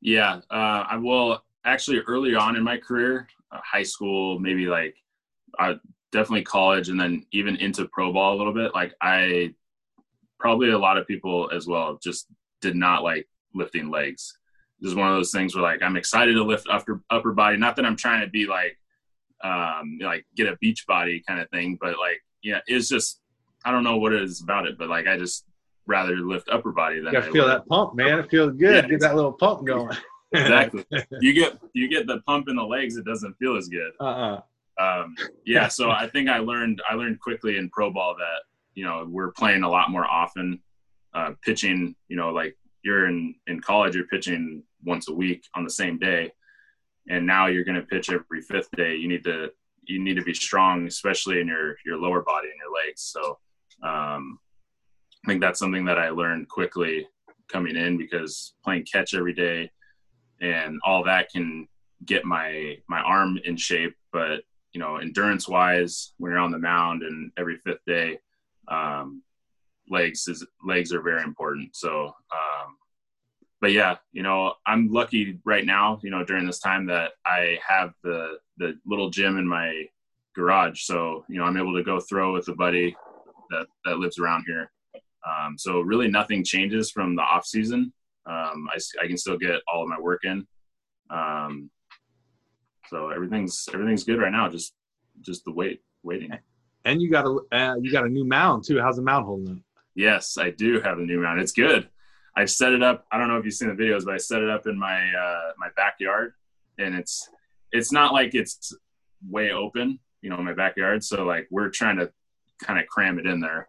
Yeah, 0.00 0.40
uh, 0.50 0.84
I 0.88 0.96
will 0.96 1.42
actually 1.64 2.00
early 2.00 2.34
on 2.34 2.56
in 2.56 2.62
my 2.62 2.78
career, 2.78 3.28
uh, 3.52 3.60
high 3.62 3.82
school, 3.82 4.38
maybe 4.38 4.66
like 4.66 4.96
uh, 5.58 5.74
definitely 6.12 6.42
college, 6.42 6.88
and 6.88 6.98
then 6.98 7.24
even 7.32 7.56
into 7.56 7.86
pro 7.88 8.12
ball 8.12 8.34
a 8.34 8.38
little 8.38 8.54
bit. 8.54 8.74
Like 8.74 8.94
I 9.02 9.54
probably 10.38 10.70
a 10.70 10.78
lot 10.78 10.98
of 10.98 11.06
people 11.06 11.50
as 11.52 11.66
well 11.66 11.98
just 12.02 12.26
did 12.60 12.76
not 12.76 13.02
like 13.02 13.28
lifting 13.54 13.90
legs. 13.90 14.38
This 14.80 14.90
is 14.90 14.94
one 14.94 15.08
of 15.08 15.14
those 15.14 15.32
things 15.32 15.54
where 15.54 15.62
like 15.62 15.82
I'm 15.82 15.96
excited 15.96 16.34
to 16.34 16.44
lift 16.44 16.66
upper 16.70 17.02
upper 17.10 17.32
body. 17.32 17.56
Not 17.56 17.76
that 17.76 17.86
I'm 17.86 17.96
trying 17.96 18.20
to 18.20 18.28
be 18.28 18.46
like 18.46 18.78
um 19.42 19.98
like 20.00 20.26
get 20.36 20.48
a 20.48 20.56
beach 20.60 20.86
body 20.86 21.22
kind 21.26 21.40
of 21.40 21.48
thing, 21.50 21.78
but 21.80 21.98
like 21.98 22.22
yeah, 22.42 22.60
it's 22.66 22.88
just 22.88 23.20
I 23.64 23.72
don't 23.72 23.84
know 23.84 23.96
what 23.96 24.12
it 24.12 24.22
is 24.22 24.42
about 24.42 24.66
it, 24.66 24.78
but 24.78 24.88
like 24.88 25.06
I 25.06 25.16
just 25.16 25.44
rather 25.86 26.16
lift 26.16 26.48
upper 26.50 26.72
body 26.72 27.00
than 27.00 27.12
you 27.12 27.18
I 27.18 27.22
feel 27.22 27.46
that 27.46 27.66
pump, 27.66 27.94
man. 27.94 28.18
It 28.18 28.30
feels 28.30 28.52
good. 28.56 28.84
Yeah, 28.84 28.90
get 28.90 29.00
that 29.00 29.16
little 29.16 29.32
pump 29.32 29.64
going. 29.64 29.96
exactly. 30.32 30.84
You 31.20 31.32
get 31.32 31.58
you 31.72 31.88
get 31.88 32.06
the 32.06 32.20
pump 32.26 32.48
in 32.48 32.56
the 32.56 32.64
legs, 32.64 32.96
it 32.96 33.04
doesn't 33.04 33.34
feel 33.38 33.56
as 33.56 33.68
good. 33.68 33.92
Uh-uh. 34.00 34.40
Um, 34.78 35.16
yeah, 35.46 35.68
so 35.68 35.90
I 35.90 36.06
think 36.06 36.28
I 36.28 36.38
learned 36.38 36.82
I 36.88 36.94
learned 36.94 37.20
quickly 37.20 37.56
in 37.56 37.70
pro 37.70 37.90
ball 37.90 38.14
that 38.18 38.42
you 38.76 38.84
know 38.84 39.04
we're 39.10 39.32
playing 39.32 39.64
a 39.64 39.68
lot 39.68 39.90
more 39.90 40.06
often 40.06 40.62
uh, 41.14 41.32
pitching 41.42 41.96
you 42.08 42.16
know 42.16 42.30
like 42.30 42.56
you're 42.84 43.08
in 43.08 43.34
in 43.48 43.60
college 43.60 43.96
you're 43.96 44.06
pitching 44.06 44.62
once 44.86 45.08
a 45.08 45.12
week 45.12 45.44
on 45.54 45.64
the 45.64 45.70
same 45.70 45.98
day. 45.98 46.32
And 47.08 47.26
now 47.26 47.46
you're 47.46 47.64
going 47.64 47.80
to 47.80 47.86
pitch 47.86 48.10
every 48.10 48.40
fifth 48.40 48.70
day. 48.76 48.94
You 48.94 49.08
need 49.08 49.24
to 49.24 49.50
you 49.82 50.02
need 50.02 50.14
to 50.14 50.22
be 50.22 50.34
strong 50.34 50.86
especially 50.86 51.40
in 51.40 51.48
your 51.48 51.76
your 51.84 51.98
lower 51.98 52.22
body 52.22 52.48
and 52.48 52.58
your 52.58 52.74
legs. 52.74 53.02
So 53.02 53.38
um, 53.82 54.38
i 55.24 55.28
think 55.28 55.40
that's 55.40 55.58
something 55.58 55.84
that 55.84 55.98
i 55.98 56.08
learned 56.08 56.48
quickly 56.48 57.06
coming 57.48 57.76
in 57.76 57.98
because 57.98 58.54
playing 58.64 58.86
catch 58.90 59.12
every 59.14 59.34
day 59.34 59.70
and 60.40 60.78
all 60.84 61.04
that 61.04 61.30
can 61.30 61.68
get 62.04 62.24
my 62.24 62.76
my 62.88 63.00
arm 63.00 63.38
in 63.44 63.56
shape. 63.56 63.94
But 64.12 64.42
you 64.72 64.80
know 64.80 64.96
endurance 64.96 65.48
wise 65.48 66.12
when 66.18 66.32
you're 66.32 66.40
on 66.40 66.52
the 66.52 66.58
mound 66.58 67.02
and 67.02 67.30
every 67.36 67.58
fifth 67.58 67.84
day 67.86 68.18
um, 68.68 69.22
legs 69.88 70.26
is 70.28 70.44
legs 70.64 70.92
are 70.92 71.02
very 71.02 71.22
important. 71.22 71.74
So, 71.74 72.06
um, 72.06 72.76
but 73.60 73.72
yeah, 73.72 73.96
you 74.12 74.22
know, 74.22 74.54
I'm 74.66 74.92
lucky 74.92 75.38
right 75.44 75.64
now. 75.64 75.98
You 76.02 76.10
know, 76.10 76.24
during 76.24 76.46
this 76.46 76.58
time 76.58 76.86
that 76.86 77.12
I 77.26 77.58
have 77.66 77.92
the 78.02 78.38
the 78.58 78.78
little 78.86 79.10
gym 79.10 79.38
in 79.38 79.46
my 79.46 79.84
garage, 80.34 80.82
so 80.82 81.24
you 81.28 81.38
know, 81.38 81.44
I'm 81.44 81.56
able 81.56 81.74
to 81.74 81.82
go 81.82 82.00
throw 82.00 82.32
with 82.32 82.48
a 82.48 82.54
buddy 82.54 82.96
that 83.50 83.66
that 83.84 83.98
lives 83.98 84.18
around 84.18 84.44
here. 84.46 84.70
Um, 85.26 85.56
so 85.58 85.80
really, 85.80 86.08
nothing 86.08 86.44
changes 86.44 86.90
from 86.90 87.16
the 87.16 87.22
off 87.22 87.46
season. 87.46 87.92
Um, 88.26 88.68
I, 88.72 88.78
I 89.02 89.06
can 89.06 89.16
still 89.16 89.38
get 89.38 89.60
all 89.72 89.82
of 89.82 89.88
my 89.88 90.00
work 90.00 90.24
in. 90.24 90.46
Um, 91.10 91.70
so 92.88 93.10
everything's 93.10 93.68
everything's 93.72 94.04
good 94.04 94.20
right 94.20 94.32
now. 94.32 94.48
Just 94.48 94.74
just 95.20 95.44
the 95.44 95.52
wait 95.52 95.80
waiting. 96.02 96.30
And 96.86 97.02
you 97.02 97.10
got 97.10 97.26
a 97.26 97.40
uh, 97.52 97.74
you 97.82 97.90
got 97.90 98.04
a 98.04 98.08
new 98.08 98.24
mound 98.24 98.62
too. 98.64 98.80
How's 98.80 98.96
the 98.96 99.02
mound 99.02 99.26
holding 99.26 99.50
up? 99.50 99.58
Yes, 99.96 100.38
I 100.38 100.50
do 100.50 100.80
have 100.80 100.98
a 100.98 101.02
new 101.02 101.20
mound. 101.20 101.40
It's 101.40 101.50
good. 101.50 101.88
I've 102.36 102.50
set 102.50 102.72
it 102.72 102.82
up. 102.82 103.06
I 103.10 103.18
don't 103.18 103.26
know 103.26 103.38
if 103.38 103.44
you've 103.44 103.54
seen 103.54 103.74
the 103.74 103.82
videos, 103.82 104.04
but 104.04 104.14
I 104.14 104.18
set 104.18 104.40
it 104.40 104.48
up 104.48 104.68
in 104.68 104.78
my 104.78 105.12
uh, 105.12 105.50
my 105.58 105.68
backyard, 105.74 106.34
and 106.78 106.94
it's 106.94 107.28
it's 107.72 107.90
not 107.90 108.12
like 108.12 108.36
it's 108.36 108.72
way 109.28 109.50
open, 109.50 109.98
you 110.22 110.30
know, 110.30 110.38
in 110.38 110.44
my 110.44 110.52
backyard. 110.52 111.02
So 111.02 111.24
like 111.24 111.48
we're 111.50 111.70
trying 111.70 111.96
to 111.96 112.12
kind 112.62 112.78
of 112.78 112.86
cram 112.86 113.18
it 113.18 113.26
in 113.26 113.40
there, 113.40 113.66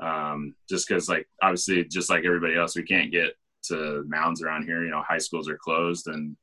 um, 0.00 0.56
just 0.68 0.88
because 0.88 1.08
like 1.08 1.28
obviously 1.40 1.84
just 1.84 2.10
like 2.10 2.24
everybody 2.24 2.56
else, 2.56 2.74
we 2.74 2.82
can't 2.82 3.12
get 3.12 3.34
to 3.66 4.02
mounds 4.08 4.42
around 4.42 4.64
here. 4.64 4.82
You 4.82 4.90
know, 4.90 5.04
high 5.06 5.18
schools 5.18 5.48
are 5.48 5.58
closed, 5.58 6.08
and 6.08 6.36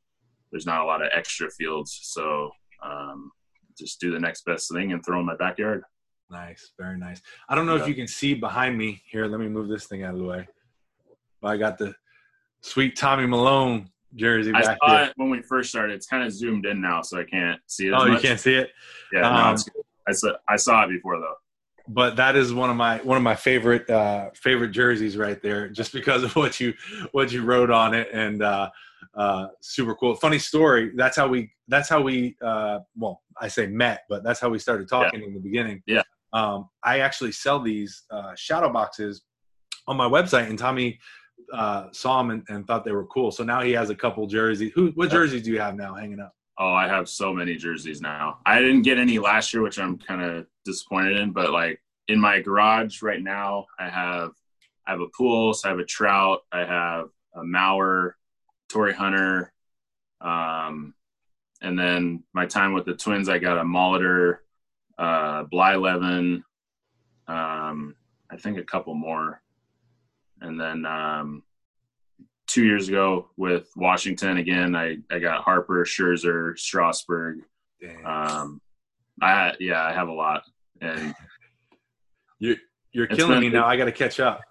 there's 0.51 0.65
not 0.65 0.82
a 0.82 0.86
lot 0.86 1.01
of 1.01 1.10
extra 1.13 1.49
fields. 1.51 1.99
So 2.04 2.51
um, 2.82 3.32
just 3.78 3.99
do 3.99 4.12
the 4.12 4.19
next 4.19 4.45
best 4.45 4.71
thing 4.71 4.93
and 4.93 5.04
throw 5.04 5.19
in 5.19 5.25
my 5.25 5.36
backyard. 5.36 5.84
Nice, 6.30 6.72
very 6.80 6.98
nice. 6.98 7.22
I 7.48 7.56
don't 7.56 7.66
know 7.66 7.76
yeah. 7.76 7.84
if 7.84 7.88
you 7.88 7.96
can 7.96 8.08
see 8.08 8.34
behind 8.34 8.78
me 8.78 9.02
here. 9.10 9.26
Let 9.28 9.40
me 9.40 9.48
move 9.48 9.68
this 9.68 9.86
thing 9.86 10.04
out 10.04 10.14
of 10.14 10.20
the 10.20 10.26
way. 10.26 10.48
But 11.42 11.50
I 11.50 11.58
got 11.58 11.78
the 11.78 11.94
sweet 12.62 12.98
Tommy 12.98 13.28
Milone 13.28 13.90
jersey. 14.16 14.52
I 14.54 14.62
saw 14.64 14.76
here. 14.88 15.06
it 15.06 15.14
when 15.18 15.30
we 15.30 15.42
first 15.42 15.70
started. 15.70 15.94
It's 15.94 16.08
kind 16.08 16.24
of 16.24 16.32
zoomed 16.32 16.66
in 16.66 16.82
now, 16.82 17.02
so 17.02 17.20
I 17.20 17.24
can't 17.24 17.62
see 17.68 17.88
it. 17.88 17.94
oh, 17.94 18.06
you 18.06 18.18
can't 18.18 18.40
see 18.40 18.56
it. 18.56 18.72
Yeah, 19.14 19.28
um, 19.28 19.56
no, 19.56 19.74
I 20.08 20.12
saw 20.14 20.32
I 20.50 20.56
saw 20.56 20.84
it 20.84 20.90
before 20.90 21.20
though. 21.20 21.36
But 21.88 22.16
that 22.16 22.36
is 22.36 22.54
one 22.54 22.72
of 22.72 22.76
my 22.76 22.98
one 22.98 23.18
of 23.18 23.24
my 23.24 23.36
favorite 23.36 23.88
uh, 23.90 24.32
favorite 24.34 24.70
jerseys 24.70 25.18
right 25.18 25.40
there, 25.42 25.70
just 25.70 25.94
because 25.94 26.24
of 26.24 26.36
what 26.36 26.60
you 26.60 26.74
what 27.12 27.32
you 27.32 27.44
wrote 27.44 27.70
on 27.70 27.94
it, 27.94 28.10
and 28.12 28.42
uh, 28.42 28.72
uh, 29.15 29.48
super 29.62 29.96
cool. 29.96 30.15
Funny 30.15 30.39
story. 30.39 30.91
That's 30.96 31.18
how 31.18 31.28
we. 31.28 31.52
That's 31.68 31.89
how 31.89 32.02
we. 32.02 32.36
Uh, 32.41 32.80
well, 32.96 33.22
I 33.39 33.48
say 33.48 33.68
met, 33.68 34.04
but 34.10 34.24
that's 34.24 34.39
how 34.39 34.50
we 34.50 34.60
started 34.60 34.88
talking 34.88 35.22
yeah. 35.22 35.28
in 35.28 35.34
the 35.34 35.39
beginning. 35.39 35.84
Yeah. 35.86 36.04
Um, 36.34 36.70
I 36.84 37.00
actually 37.00 37.32
sell 37.32 37.60
these 37.60 38.04
uh, 38.12 38.34
shadow 38.36 38.72
boxes 38.72 39.24
on 39.88 39.98
my 39.98 40.08
website, 40.08 40.50
and 40.50 40.60
Tommy 40.60 41.00
uh, 41.54 41.88
saw 41.91 42.18
them 42.20 42.32
and, 42.32 42.44
and, 42.50 42.68
thought 42.68 42.84
they 42.84 42.91
were 42.91 43.06
cool. 43.08 43.32
So 43.32 43.44
now 43.44 43.62
he 43.62 43.72
has 43.74 43.89
a 43.89 43.96
couple 43.96 44.26
jerseys. 44.28 44.72
Who? 44.76 44.91
What 44.96 45.12
jerseys 45.12 45.44
do 45.44 45.52
you 45.52 45.60
have 45.60 45.76
now 45.76 45.94
hanging 45.94 46.20
up? 46.20 46.34
Oh, 46.58 46.74
I 46.74 46.88
have 46.88 47.10
so 47.10 47.34
many 47.34 47.56
jerseys 47.56 48.02
now. 48.02 48.39
I 48.46 48.60
didn't 48.60 48.84
get 48.84 48.98
any 48.98 49.20
last 49.20 49.54
year, 49.54 49.62
which 49.62 49.78
I'm 49.78 49.98
kind 49.98 50.22
of 50.22 50.46
disappointed 50.63 51.18
in. 51.18 51.32
But 51.32 51.52
like 51.52 51.82
in 52.08 52.20
my 52.20 52.39
garage 52.39 53.02
right 53.02 53.22
now, 53.22 53.65
I 53.80 53.89
have 53.89 54.32
I 54.88 54.91
have 54.91 55.02
a 55.02 55.08
pool, 55.18 55.54
so 55.54 55.68
I 55.68 55.72
have 55.72 55.80
a 55.80 55.86
Trout, 55.86 56.41
I 56.52 56.60
have 56.60 57.08
a 57.36 57.41
Mauer, 57.41 58.12
Torii 58.76 58.94
Hunter, 58.94 59.54
um, 60.20 60.94
and 61.62 61.80
then 61.80 62.24
my 62.34 62.46
time 62.46 62.74
with 62.74 62.84
the 62.84 62.94
Twins, 62.94 63.30
I 63.30 63.38
got 63.38 63.58
a 63.58 63.64
Molitor, 63.64 64.40
uh, 64.98 65.46
Blyleven, 65.46 66.44
um, 67.30 67.96
I 68.30 68.36
think 68.38 68.58
a 68.58 68.64
couple 68.64 68.94
more, 68.94 69.42
and 70.42 70.60
then 70.60 70.86
um, 70.86 71.44
two 72.48 72.66
years 72.66 72.90
ago 72.90 73.30
with 73.38 73.70
Washington 73.78 74.38
again, 74.38 74.76
I 74.76 74.98
I 75.10 75.20
got 75.20 75.46
Harper, 75.46 75.86
Scherzer, 75.86 76.60
Strasburg. 76.60 77.44
Um, 78.04 78.60
I 79.22 79.54
yeah, 79.58 79.86
I 79.86 79.94
have 79.94 80.10
a 80.10 80.14
lot, 80.14 80.44
and 80.82 81.16
you 82.40 82.58
you're 82.92 83.08
killing 83.08 83.40
me 83.40 83.48
now. 83.48 83.66
I 83.66 83.78
got 83.78 83.86
to 83.86 83.94
catch 83.94 84.20
up. 84.20 84.42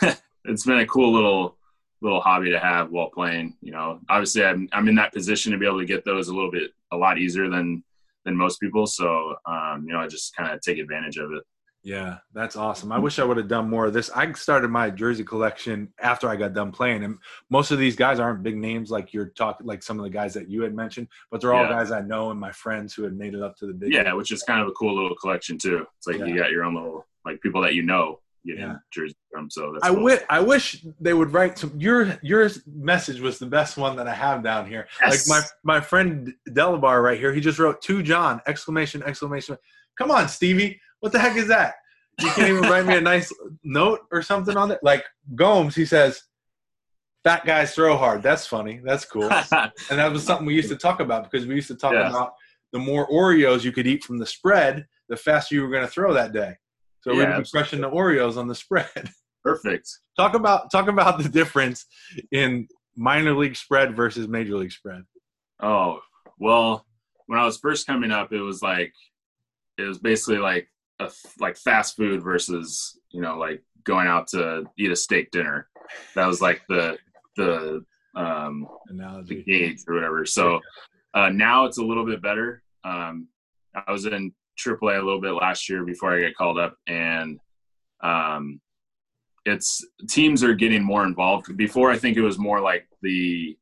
it's 0.44 0.64
been 0.64 0.78
a 0.78 0.86
cool 0.86 1.12
little 1.12 1.56
little 2.02 2.20
hobby 2.20 2.50
to 2.50 2.58
have 2.58 2.90
while 2.90 3.10
playing. 3.10 3.56
You 3.60 3.72
know, 3.72 4.00
obviously 4.08 4.44
I'm 4.44 4.68
I'm 4.72 4.88
in 4.88 4.94
that 4.96 5.12
position 5.12 5.52
to 5.52 5.58
be 5.58 5.66
able 5.66 5.80
to 5.80 5.86
get 5.86 6.04
those 6.04 6.28
a 6.28 6.34
little 6.34 6.50
bit 6.50 6.72
a 6.92 6.96
lot 6.96 7.18
easier 7.18 7.48
than 7.48 7.82
than 8.24 8.36
most 8.36 8.60
people. 8.60 8.86
So 8.86 9.36
um, 9.46 9.84
you 9.86 9.92
know, 9.92 10.00
I 10.00 10.08
just 10.08 10.36
kind 10.36 10.52
of 10.52 10.60
take 10.60 10.78
advantage 10.78 11.16
of 11.16 11.32
it. 11.32 11.42
Yeah, 11.84 12.18
that's 12.32 12.54
awesome. 12.54 12.92
I 12.92 12.98
wish 13.00 13.18
I 13.18 13.24
would 13.24 13.36
have 13.38 13.48
done 13.48 13.68
more 13.68 13.86
of 13.86 13.92
this. 13.92 14.08
I 14.14 14.30
started 14.34 14.68
my 14.68 14.88
jersey 14.88 15.24
collection 15.24 15.92
after 16.00 16.28
I 16.28 16.36
got 16.36 16.54
done 16.54 16.70
playing, 16.70 17.02
and 17.02 17.18
most 17.50 17.72
of 17.72 17.78
these 17.80 17.96
guys 17.96 18.20
aren't 18.20 18.44
big 18.44 18.56
names 18.56 18.90
like 18.90 19.12
you're 19.12 19.30
talking, 19.30 19.66
like 19.66 19.82
some 19.82 19.98
of 19.98 20.04
the 20.04 20.10
guys 20.10 20.32
that 20.34 20.48
you 20.48 20.62
had 20.62 20.74
mentioned, 20.74 21.08
but 21.32 21.40
they're 21.40 21.52
all 21.52 21.64
yeah. 21.64 21.70
guys 21.70 21.90
I 21.90 22.00
know 22.00 22.30
and 22.30 22.38
my 22.38 22.52
friends 22.52 22.94
who 22.94 23.02
had 23.02 23.14
made 23.14 23.34
it 23.34 23.42
up 23.42 23.56
to 23.56 23.66
the 23.66 23.72
big. 23.72 23.92
Yeah, 23.92 24.12
which 24.12 24.30
is 24.30 24.44
kind 24.44 24.60
of 24.60 24.68
a 24.68 24.72
cool 24.72 24.94
little 24.94 25.16
collection 25.16 25.58
too. 25.58 25.84
It's 25.98 26.06
like 26.06 26.18
yeah. 26.18 26.26
you 26.26 26.38
got 26.38 26.52
your 26.52 26.62
own 26.62 26.76
little 26.76 27.04
like 27.24 27.40
people 27.40 27.60
that 27.62 27.74
you 27.74 27.82
know 27.82 28.20
getting 28.44 28.62
yeah. 28.62 28.76
jersey 28.90 29.16
from. 29.30 29.50
So 29.50 29.76
I 29.82 29.90
cool. 29.90 30.04
wish 30.04 30.20
I 30.28 30.40
wish 30.40 30.84
they 31.00 31.14
would 31.14 31.32
write 31.32 31.58
some. 31.58 31.72
Your 31.78 32.18
your 32.22 32.48
message 32.66 33.20
was 33.20 33.38
the 33.38 33.46
best 33.46 33.76
one 33.76 33.96
that 33.96 34.08
I 34.08 34.14
have 34.14 34.42
down 34.42 34.66
here. 34.66 34.88
Yes. 35.00 35.28
Like 35.28 35.42
my 35.64 35.74
my 35.74 35.80
friend 35.80 36.32
Delabar 36.48 37.02
right 37.02 37.18
here, 37.18 37.32
he 37.32 37.40
just 37.40 37.58
wrote 37.58 37.80
to 37.82 38.02
John 38.02 38.40
exclamation 38.46 39.02
exclamation. 39.02 39.56
Come 39.98 40.10
on, 40.10 40.28
Stevie, 40.28 40.80
what 41.00 41.12
the 41.12 41.18
heck 41.18 41.36
is 41.36 41.48
that? 41.48 41.74
You 42.20 42.30
can't 42.30 42.48
even 42.48 42.62
write 42.62 42.86
me 42.86 42.96
a 42.96 43.00
nice 43.00 43.32
note 43.64 44.00
or 44.10 44.22
something 44.22 44.56
on 44.56 44.70
it. 44.70 44.80
Like 44.82 45.04
Gomes, 45.34 45.74
he 45.74 45.84
says, 45.84 46.22
"Fat 47.24 47.44
guys 47.44 47.74
throw 47.74 47.96
hard." 47.96 48.22
That's 48.22 48.46
funny. 48.46 48.80
That's 48.84 49.04
cool. 49.04 49.30
and 49.52 49.72
that 49.90 50.12
was 50.12 50.24
something 50.24 50.46
we 50.46 50.54
used 50.54 50.68
to 50.70 50.76
talk 50.76 51.00
about 51.00 51.30
because 51.30 51.46
we 51.46 51.54
used 51.54 51.68
to 51.68 51.76
talk 51.76 51.92
yeah. 51.92 52.08
about 52.08 52.34
the 52.72 52.78
more 52.78 53.08
Oreos 53.08 53.64
you 53.64 53.72
could 53.72 53.86
eat 53.86 54.04
from 54.04 54.18
the 54.18 54.26
spread, 54.26 54.86
the 55.08 55.16
faster 55.16 55.54
you 55.54 55.62
were 55.62 55.70
going 55.70 55.84
to 55.84 55.90
throw 55.90 56.12
that 56.14 56.32
day. 56.32 56.56
So 57.02 57.12
yeah, 57.12 57.38
we're 57.38 57.44
crushing 57.44 57.80
the 57.80 57.90
Oreos 57.90 58.36
on 58.36 58.48
the 58.48 58.54
spread. 58.54 59.10
Perfect. 59.44 59.88
talk 60.16 60.34
about 60.34 60.70
talk 60.70 60.86
about 60.86 61.18
the 61.18 61.28
difference 61.28 61.84
in 62.30 62.68
minor 62.96 63.34
league 63.34 63.56
spread 63.56 63.96
versus 63.96 64.28
major 64.28 64.56
league 64.56 64.70
spread. 64.70 65.02
Oh 65.60 66.00
well, 66.38 66.86
when 67.26 67.38
I 67.38 67.44
was 67.44 67.58
first 67.58 67.86
coming 67.86 68.12
up, 68.12 68.32
it 68.32 68.40
was 68.40 68.62
like 68.62 68.92
it 69.78 69.82
was 69.82 69.98
basically 69.98 70.38
like 70.38 70.68
a 71.00 71.10
like 71.40 71.56
fast 71.56 71.96
food 71.96 72.22
versus 72.22 72.98
you 73.10 73.20
know 73.20 73.36
like 73.36 73.62
going 73.84 74.06
out 74.06 74.28
to 74.28 74.64
eat 74.78 74.92
a 74.92 74.96
steak 74.96 75.30
dinner. 75.32 75.68
That 76.14 76.26
was 76.26 76.40
like 76.40 76.62
the 76.68 76.96
the 77.36 77.84
um 78.14 78.68
Analogy. 78.88 79.36
the 79.36 79.42
gauge 79.42 79.80
or 79.88 79.94
whatever. 79.94 80.24
So 80.24 80.60
uh, 81.14 81.28
now 81.30 81.66
it's 81.66 81.78
a 81.78 81.84
little 81.84 82.06
bit 82.06 82.22
better. 82.22 82.62
Um, 82.84 83.28
I 83.74 83.90
was 83.90 84.06
in 84.06 84.32
AAA 84.58 84.98
a 84.98 85.02
a 85.02 85.04
little 85.04 85.20
bit 85.20 85.32
last 85.32 85.68
year 85.68 85.84
before 85.84 86.14
I 86.14 86.20
get 86.20 86.36
called 86.36 86.58
up, 86.58 86.76
and 86.86 87.38
um, 88.02 88.60
it's 89.44 89.84
teams 90.08 90.44
are 90.44 90.54
getting 90.54 90.82
more 90.82 91.04
involved. 91.04 91.56
Before, 91.56 91.90
I 91.90 91.98
think 91.98 92.16
it 92.16 92.22
was 92.22 92.38
more 92.38 92.60
like 92.60 92.86
the 93.02 93.56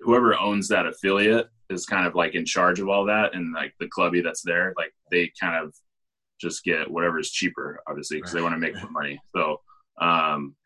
whoever 0.00 0.38
owns 0.38 0.68
that 0.68 0.86
affiliate 0.86 1.48
is 1.68 1.86
kind 1.86 2.06
of 2.06 2.14
like 2.14 2.34
in 2.34 2.44
charge 2.44 2.80
of 2.80 2.88
all 2.88 3.04
that, 3.06 3.34
and 3.34 3.52
like 3.52 3.74
the 3.80 3.88
clubby 3.88 4.20
that's 4.20 4.42
there, 4.42 4.74
like 4.76 4.92
they 5.10 5.30
kind 5.40 5.64
of 5.64 5.74
just 6.40 6.64
get 6.64 6.90
whatever 6.90 7.18
is 7.18 7.30
cheaper, 7.30 7.82
obviously, 7.86 8.18
because 8.18 8.32
they 8.32 8.42
want 8.42 8.54
to 8.54 8.58
make 8.58 8.74
more 8.74 8.90
money. 8.90 9.20
So 9.34 9.60
um, 10.00 10.56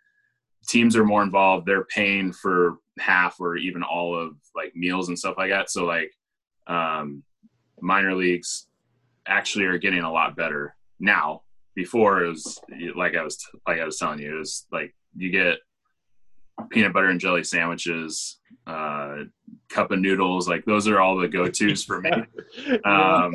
teams 0.69 0.97
are 0.97 1.05
more 1.05 1.23
involved. 1.23 1.67
They're 1.67 1.85
paying 1.85 2.33
for 2.33 2.77
half 2.99 3.41
or 3.41 3.57
even 3.57 3.83
all 3.83 4.17
of 4.17 4.37
like 4.55 4.75
meals 4.77 5.09
and 5.09 5.19
stuff 5.19 5.35
like 5.37 5.51
that. 5.51 5.71
So 5.71 5.85
like 5.85 6.13
um, 6.67 7.23
minor 7.81 8.15
leagues 8.15 8.69
actually 9.27 9.65
are 9.65 9.79
getting 9.79 10.03
a 10.03 10.13
lot 10.13 10.37
better 10.37 10.77
now. 11.01 11.43
Before 11.75 12.23
it 12.23 12.29
was 12.29 12.61
like 12.95 13.17
I 13.17 13.23
was 13.25 13.45
like 13.67 13.81
I 13.81 13.85
was 13.85 13.99
telling 13.99 14.21
you, 14.21 14.37
it 14.37 14.39
was 14.39 14.67
like 14.71 14.95
you 15.17 15.31
get 15.31 15.59
peanut 16.71 16.93
butter 16.93 17.09
and 17.09 17.19
jelly 17.19 17.43
sandwiches, 17.43 18.39
uh, 18.67 19.17
cup 19.69 19.91
of 19.91 19.99
noodles. 19.99 20.49
Like 20.49 20.65
those 20.65 20.87
are 20.87 21.01
all 21.01 21.17
the 21.17 21.29
go 21.29 21.49
tos 21.49 21.85
for 21.85 22.01
me. 22.01 22.11
Um, 22.85 23.35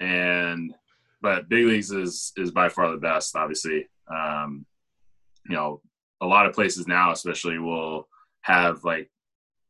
and 0.00 0.74
but 1.20 1.48
big 1.48 1.66
leagues 1.66 1.90
is 1.90 2.32
is 2.36 2.50
by 2.50 2.68
far 2.68 2.90
the 2.90 2.98
best. 2.98 3.34
Obviously, 3.34 3.88
um, 4.08 4.64
you 5.48 5.56
know, 5.56 5.80
a 6.20 6.26
lot 6.26 6.46
of 6.46 6.54
places 6.54 6.86
now, 6.86 7.12
especially, 7.12 7.58
will 7.58 8.08
have 8.42 8.84
like 8.84 9.10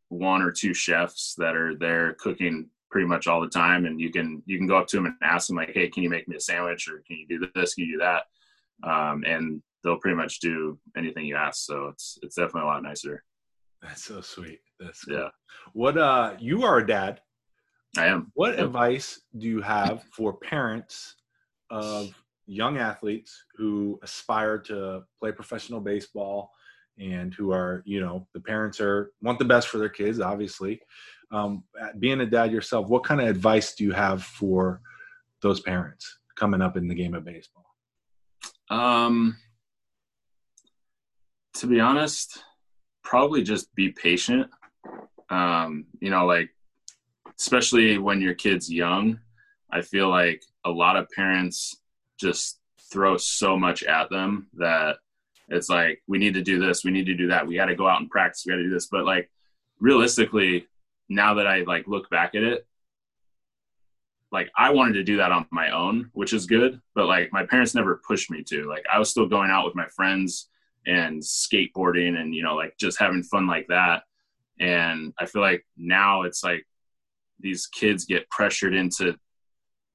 one 0.08 0.42
or 0.42 0.50
two 0.50 0.74
chefs 0.74 1.34
that 1.38 1.56
are 1.56 1.76
there 1.76 2.14
cooking 2.14 2.68
pretty 2.94 3.08
much 3.08 3.26
all 3.26 3.40
the 3.40 3.48
time 3.48 3.86
and 3.86 4.00
you 4.00 4.08
can 4.08 4.40
you 4.46 4.56
can 4.56 4.68
go 4.68 4.76
up 4.76 4.86
to 4.86 4.94
them 4.94 5.06
and 5.06 5.16
ask 5.20 5.48
them 5.48 5.56
like 5.56 5.72
hey 5.74 5.88
can 5.88 6.04
you 6.04 6.08
make 6.08 6.28
me 6.28 6.36
a 6.36 6.40
sandwich 6.40 6.86
or 6.86 7.02
can 7.04 7.16
you 7.16 7.26
do 7.26 7.44
this 7.56 7.74
can 7.74 7.86
you 7.86 7.94
do 7.94 7.98
that? 7.98 8.22
Um, 8.88 9.24
and 9.26 9.60
they'll 9.82 9.98
pretty 9.98 10.16
much 10.16 10.38
do 10.38 10.78
anything 10.96 11.26
you 11.26 11.34
ask 11.34 11.66
so 11.66 11.88
it's 11.88 12.20
it's 12.22 12.36
definitely 12.36 12.62
a 12.62 12.66
lot 12.66 12.84
nicer. 12.84 13.24
That's 13.82 14.04
so 14.04 14.20
sweet. 14.20 14.60
That's 14.78 15.04
cool. 15.06 15.16
yeah. 15.16 15.28
What 15.72 15.98
uh 15.98 16.34
you 16.38 16.62
are 16.62 16.78
a 16.78 16.86
dad. 16.86 17.20
I 17.98 18.06
am. 18.06 18.30
What 18.34 18.60
advice 18.60 19.20
do 19.38 19.48
you 19.48 19.60
have 19.60 20.04
for 20.12 20.34
parents 20.34 21.16
of 21.70 22.14
young 22.46 22.78
athletes 22.78 23.44
who 23.56 23.98
aspire 24.04 24.58
to 24.58 25.02
play 25.18 25.32
professional 25.32 25.80
baseball 25.80 26.52
and 27.00 27.34
who 27.34 27.50
are 27.50 27.82
you 27.86 27.98
know 27.98 28.28
the 28.34 28.40
parents 28.40 28.80
are 28.80 29.10
want 29.20 29.40
the 29.40 29.44
best 29.44 29.66
for 29.66 29.78
their 29.78 29.88
kids 29.88 30.20
obviously 30.20 30.80
um, 31.34 31.64
being 31.98 32.20
a 32.20 32.26
dad 32.26 32.52
yourself, 32.52 32.88
what 32.88 33.04
kind 33.04 33.20
of 33.20 33.26
advice 33.26 33.74
do 33.74 33.84
you 33.84 33.92
have 33.92 34.22
for 34.22 34.80
those 35.42 35.60
parents 35.60 36.18
coming 36.36 36.62
up 36.62 36.76
in 36.76 36.86
the 36.86 36.94
game 36.94 37.14
of 37.14 37.24
baseball? 37.24 37.64
Um, 38.70 39.36
to 41.54 41.66
be 41.66 41.80
honest, 41.80 42.42
probably 43.02 43.42
just 43.42 43.74
be 43.74 43.90
patient. 43.90 44.48
Um, 45.28 45.86
you 46.00 46.10
know, 46.10 46.24
like 46.24 46.50
especially 47.38 47.98
when 47.98 48.20
your 48.20 48.34
kid's 48.34 48.72
young, 48.72 49.18
I 49.72 49.82
feel 49.82 50.08
like 50.08 50.42
a 50.64 50.70
lot 50.70 50.96
of 50.96 51.08
parents 51.10 51.80
just 52.18 52.60
throw 52.92 53.16
so 53.16 53.56
much 53.56 53.82
at 53.82 54.08
them 54.08 54.46
that 54.54 54.98
it's 55.48 55.68
like 55.68 56.00
we 56.06 56.18
need 56.18 56.34
to 56.34 56.42
do 56.42 56.60
this, 56.60 56.84
we 56.84 56.92
need 56.92 57.06
to 57.06 57.14
do 57.14 57.26
that, 57.28 57.46
we 57.46 57.56
got 57.56 57.66
to 57.66 57.74
go 57.74 57.88
out 57.88 58.00
and 58.00 58.08
practice, 58.08 58.44
we 58.46 58.52
got 58.52 58.58
to 58.58 58.62
do 58.62 58.70
this. 58.70 58.86
But 58.86 59.04
like 59.04 59.28
realistically, 59.80 60.68
now 61.08 61.34
that 61.34 61.46
I 61.46 61.60
like 61.62 61.86
look 61.86 62.08
back 62.10 62.34
at 62.34 62.42
it, 62.42 62.66
like 64.32 64.50
I 64.56 64.70
wanted 64.70 64.94
to 64.94 65.04
do 65.04 65.18
that 65.18 65.32
on 65.32 65.46
my 65.50 65.70
own, 65.70 66.10
which 66.12 66.32
is 66.32 66.46
good, 66.46 66.80
but 66.94 67.06
like 67.06 67.32
my 67.32 67.46
parents 67.46 67.74
never 67.74 68.02
pushed 68.06 68.30
me 68.30 68.42
to. 68.48 68.68
Like 68.68 68.84
I 68.92 68.98
was 68.98 69.08
still 69.10 69.28
going 69.28 69.50
out 69.50 69.64
with 69.64 69.76
my 69.76 69.86
friends 69.94 70.48
and 70.86 71.22
skateboarding 71.22 72.18
and 72.18 72.34
you 72.34 72.42
know 72.42 72.56
like 72.56 72.76
just 72.78 72.98
having 72.98 73.22
fun 73.22 73.46
like 73.46 73.66
that. 73.68 74.02
And 74.60 75.12
I 75.18 75.26
feel 75.26 75.42
like 75.42 75.64
now 75.76 76.22
it's 76.22 76.42
like 76.42 76.66
these 77.40 77.66
kids 77.66 78.04
get 78.04 78.28
pressured 78.28 78.74
into 78.74 79.16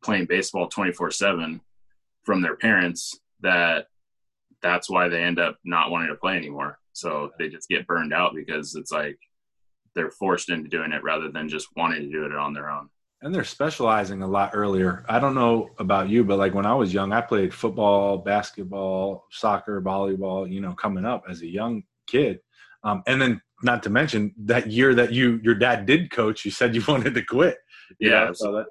playing 0.03 0.25
baseball 0.25 0.69
24/7 0.69 1.59
from 2.23 2.41
their 2.41 2.55
parents 2.55 3.19
that 3.41 3.87
that's 4.61 4.89
why 4.89 5.07
they 5.07 5.23
end 5.23 5.39
up 5.39 5.57
not 5.63 5.91
wanting 5.91 6.09
to 6.09 6.15
play 6.15 6.35
anymore. 6.37 6.79
So 6.93 7.31
they 7.39 7.49
just 7.49 7.69
get 7.69 7.87
burned 7.87 8.13
out 8.13 8.33
because 8.35 8.75
it's 8.75 8.91
like 8.91 9.17
they're 9.99 10.11
forced 10.11 10.49
into 10.49 10.69
doing 10.69 10.93
it 10.93 11.03
rather 11.03 11.29
than 11.29 11.49
just 11.49 11.67
wanting 11.75 12.03
to 12.03 12.09
do 12.09 12.25
it 12.25 12.33
on 12.33 12.53
their 12.53 12.69
own. 12.69 12.89
And 13.21 13.35
they're 13.35 13.43
specializing 13.43 14.21
a 14.21 14.27
lot 14.27 14.51
earlier. 14.53 15.03
I 15.09 15.19
don't 15.19 15.35
know 15.35 15.71
about 15.77 16.07
you, 16.07 16.23
but 16.23 16.37
like 16.37 16.53
when 16.53 16.65
I 16.65 16.73
was 16.73 16.93
young, 16.93 17.11
I 17.11 17.19
played 17.19 17.53
football, 17.53 18.17
basketball, 18.17 19.25
soccer, 19.29 19.81
volleyball, 19.81 20.49
you 20.49 20.61
know, 20.61 20.71
coming 20.71 21.03
up 21.03 21.25
as 21.29 21.41
a 21.41 21.47
young 21.47 21.83
kid. 22.07 22.39
Um, 22.85 23.03
and 23.07 23.21
then 23.21 23.41
not 23.61 23.83
to 23.83 23.89
mention 23.89 24.33
that 24.45 24.67
year 24.67 24.95
that 24.95 25.11
you 25.11 25.41
your 25.43 25.55
dad 25.55 25.85
did 25.85 26.11
coach, 26.11 26.45
you 26.45 26.51
said 26.51 26.73
you 26.73 26.81
wanted 26.87 27.13
to 27.13 27.21
quit. 27.21 27.57
Yeah. 27.99 28.25
Know, 28.25 28.33
so 28.33 28.65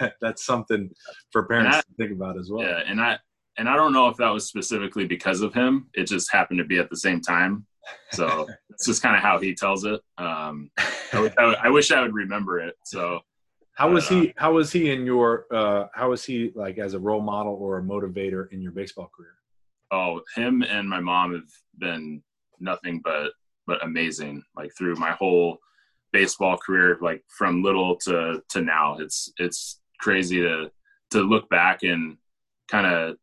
that 0.00 0.14
that's 0.20 0.44
something 0.44 0.90
for 1.30 1.46
parents 1.46 1.76
I, 1.76 1.80
to 1.82 1.86
think 1.96 2.10
about 2.10 2.36
as 2.36 2.50
well. 2.50 2.66
Yeah, 2.66 2.80
and 2.84 3.00
I 3.00 3.18
and 3.58 3.68
I 3.68 3.76
don't 3.76 3.92
know 3.92 4.08
if 4.08 4.16
that 4.16 4.30
was 4.30 4.48
specifically 4.48 5.06
because 5.06 5.40
of 5.40 5.54
him. 5.54 5.88
It 5.94 6.08
just 6.08 6.32
happened 6.32 6.58
to 6.58 6.64
be 6.64 6.78
at 6.78 6.90
the 6.90 6.96
same 6.96 7.20
time. 7.20 7.64
So 8.12 8.48
it's 8.70 8.86
just 8.86 9.02
kind 9.02 9.16
of 9.16 9.22
how 9.22 9.38
he 9.38 9.54
tells 9.54 9.84
it. 9.84 10.00
Um, 10.18 10.70
I, 11.12 11.20
wish 11.20 11.32
I, 11.38 11.42
I, 11.64 11.68
wish 11.68 11.92
I 11.92 12.00
would 12.00 12.14
remember 12.14 12.60
it. 12.60 12.76
So 12.84 13.20
how 13.74 13.90
was 13.90 14.08
he? 14.08 14.32
How 14.36 14.52
was 14.52 14.72
he 14.72 14.90
in 14.90 15.04
your? 15.04 15.46
Uh, 15.52 15.86
how 15.94 16.10
was 16.10 16.24
he 16.24 16.52
like 16.54 16.78
as 16.78 16.94
a 16.94 16.98
role 16.98 17.20
model 17.20 17.54
or 17.54 17.78
a 17.78 17.82
motivator 17.82 18.50
in 18.52 18.62
your 18.62 18.72
baseball 18.72 19.10
career? 19.14 19.34
Oh, 19.90 20.22
him 20.36 20.62
and 20.62 20.88
my 20.88 21.00
mom 21.00 21.34
have 21.34 21.50
been 21.78 22.22
nothing 22.60 23.00
but 23.02 23.32
but 23.66 23.82
amazing. 23.84 24.42
Like 24.56 24.72
through 24.76 24.94
my 24.94 25.10
whole 25.12 25.58
baseball 26.12 26.56
career, 26.56 26.98
like 27.00 27.24
from 27.28 27.62
little 27.62 27.96
to 27.96 28.42
to 28.50 28.60
now, 28.60 28.98
it's 28.98 29.32
it's 29.38 29.80
crazy 30.00 30.40
to 30.40 30.70
to 31.10 31.20
look 31.22 31.48
back 31.48 31.82
and 31.82 32.16
kind 32.68 32.86
of 32.86 33.16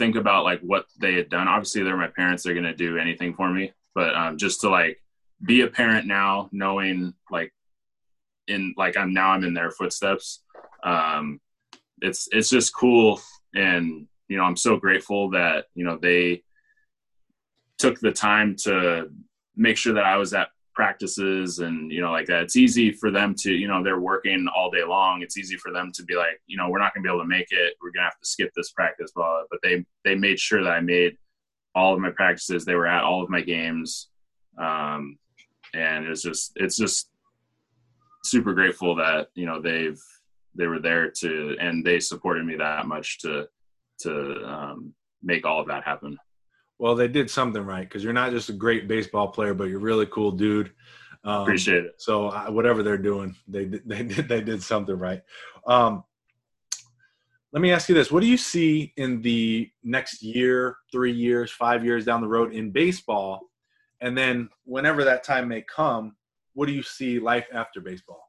think 0.00 0.16
about 0.16 0.44
like 0.44 0.60
what 0.62 0.86
they 0.98 1.14
had 1.14 1.28
done. 1.28 1.46
Obviously, 1.46 1.82
they're 1.82 1.96
my 1.96 2.08
parents; 2.08 2.42
they're 2.42 2.54
gonna 2.54 2.74
do 2.74 2.96
anything 2.96 3.34
for 3.34 3.52
me. 3.52 3.72
But 3.94 4.16
um, 4.16 4.38
just 4.38 4.62
to 4.62 4.70
like 4.70 5.00
be 5.44 5.60
a 5.60 5.68
parent 5.68 6.06
now, 6.06 6.48
knowing 6.52 7.12
like 7.30 7.52
in 8.48 8.74
like 8.78 8.96
I'm 8.96 9.12
now 9.12 9.30
I'm 9.30 9.44
in 9.44 9.54
their 9.54 9.70
footsteps. 9.70 10.42
Um, 10.82 11.40
it's 12.00 12.28
it's 12.32 12.48
just 12.48 12.74
cool, 12.74 13.20
and 13.54 14.08
you 14.28 14.38
know 14.38 14.44
I'm 14.44 14.56
so 14.56 14.78
grateful 14.78 15.30
that 15.30 15.66
you 15.74 15.84
know 15.84 15.98
they 16.00 16.42
took 17.76 18.00
the 18.00 18.12
time 18.12 18.56
to 18.64 19.10
make 19.54 19.76
sure 19.76 19.94
that 19.94 20.04
I 20.04 20.16
was 20.16 20.32
at 20.32 20.48
practices 20.80 21.58
and 21.58 21.92
you 21.92 22.00
know 22.00 22.10
like 22.10 22.26
that. 22.26 22.44
It's 22.44 22.56
easy 22.56 22.90
for 22.90 23.10
them 23.10 23.34
to 23.40 23.52
you 23.52 23.68
know 23.68 23.82
they're 23.84 24.00
working 24.00 24.46
all 24.56 24.70
day 24.70 24.82
long. 24.82 25.20
It's 25.20 25.36
easy 25.36 25.56
for 25.58 25.70
them 25.70 25.92
to 25.94 26.02
be 26.04 26.14
like 26.14 26.40
you 26.46 26.56
know 26.56 26.70
we're 26.70 26.78
not 26.78 26.94
going 26.94 27.02
to 27.02 27.08
be 27.08 27.12
able 27.12 27.22
to 27.22 27.28
make 27.28 27.48
it. 27.50 27.74
We're 27.82 27.90
going 27.90 28.04
to 28.04 28.10
have 28.10 28.18
to 28.18 28.26
skip 28.34 28.50
this 28.56 28.70
practice 28.70 29.12
but 29.14 29.60
they 29.62 29.84
they 30.06 30.14
made 30.14 30.40
sure 30.40 30.64
that 30.64 30.72
i 30.72 30.80
made 30.80 31.18
all 31.74 31.92
of 31.92 32.00
my 32.00 32.10
practices. 32.10 32.64
They 32.64 32.74
were 32.74 32.86
at 32.86 33.04
all 33.04 33.22
of 33.22 33.28
my 33.28 33.42
games. 33.42 34.08
Um, 34.58 35.18
and 35.74 36.06
it's 36.06 36.22
just 36.22 36.52
it's 36.56 36.78
just 36.78 37.10
super 38.24 38.54
grateful 38.54 38.94
that 38.96 39.28
you 39.34 39.44
know 39.44 39.60
they've 39.60 40.00
they 40.54 40.66
were 40.66 40.80
there 40.80 41.10
to 41.20 41.56
and 41.60 41.84
they 41.84 42.00
supported 42.00 42.44
me 42.46 42.56
that 42.56 42.86
much 42.86 43.18
to 43.20 43.46
to 44.00 44.12
um, 44.46 44.94
make 45.22 45.44
all 45.44 45.60
of 45.60 45.68
that 45.68 45.84
happen 45.84 46.16
well, 46.80 46.94
they 46.94 47.08
did 47.08 47.30
something 47.30 47.62
right 47.62 47.86
because 47.86 48.02
you're 48.02 48.14
not 48.14 48.32
just 48.32 48.48
a 48.48 48.54
great 48.54 48.88
baseball 48.88 49.28
player, 49.28 49.52
but 49.52 49.64
you're 49.64 49.78
a 49.78 49.82
really 49.82 50.06
cool 50.06 50.30
dude. 50.30 50.72
Um, 51.24 51.42
Appreciate 51.42 51.84
it. 51.84 51.96
So 51.98 52.28
uh, 52.28 52.46
whatever 52.46 52.82
they're 52.82 52.96
doing, 52.96 53.36
they 53.46 53.64
they 53.86 54.02
did 54.02 54.28
they 54.28 54.40
did 54.40 54.62
something 54.62 54.96
right. 54.96 55.20
Um, 55.66 56.02
let 57.52 57.60
me 57.60 57.70
ask 57.70 57.90
you 57.90 57.94
this: 57.94 58.10
What 58.10 58.22
do 58.22 58.26
you 58.26 58.38
see 58.38 58.94
in 58.96 59.20
the 59.20 59.70
next 59.84 60.22
year, 60.22 60.78
three 60.90 61.12
years, 61.12 61.52
five 61.52 61.84
years 61.84 62.06
down 62.06 62.22
the 62.22 62.28
road 62.28 62.54
in 62.54 62.70
baseball? 62.70 63.42
And 64.00 64.16
then, 64.16 64.48
whenever 64.64 65.04
that 65.04 65.22
time 65.22 65.48
may 65.48 65.62
come, 65.62 66.16
what 66.54 66.64
do 66.64 66.72
you 66.72 66.82
see 66.82 67.18
life 67.18 67.46
after 67.52 67.82
baseball? 67.82 68.22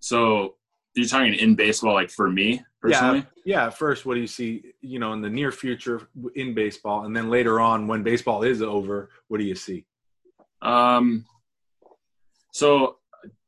So 0.00 0.56
you're 0.94 1.08
talking 1.08 1.32
in 1.32 1.54
baseball, 1.54 1.94
like 1.94 2.10
for 2.10 2.30
me 2.30 2.62
personally? 2.84 3.26
Yeah, 3.44 3.64
yeah. 3.64 3.70
First, 3.70 4.04
what 4.04 4.14
do 4.14 4.20
you 4.20 4.26
see, 4.26 4.72
you 4.80 4.98
know, 4.98 5.12
in 5.12 5.22
the 5.22 5.30
near 5.30 5.50
future 5.50 6.08
in 6.34 6.54
baseball, 6.54 7.04
and 7.04 7.16
then 7.16 7.30
later 7.30 7.60
on, 7.60 7.86
when 7.86 8.02
baseball 8.02 8.42
is 8.42 8.62
over, 8.62 9.10
what 9.28 9.38
do 9.38 9.44
you 9.44 9.54
see? 9.54 9.84
Um, 10.62 11.24
so 12.52 12.98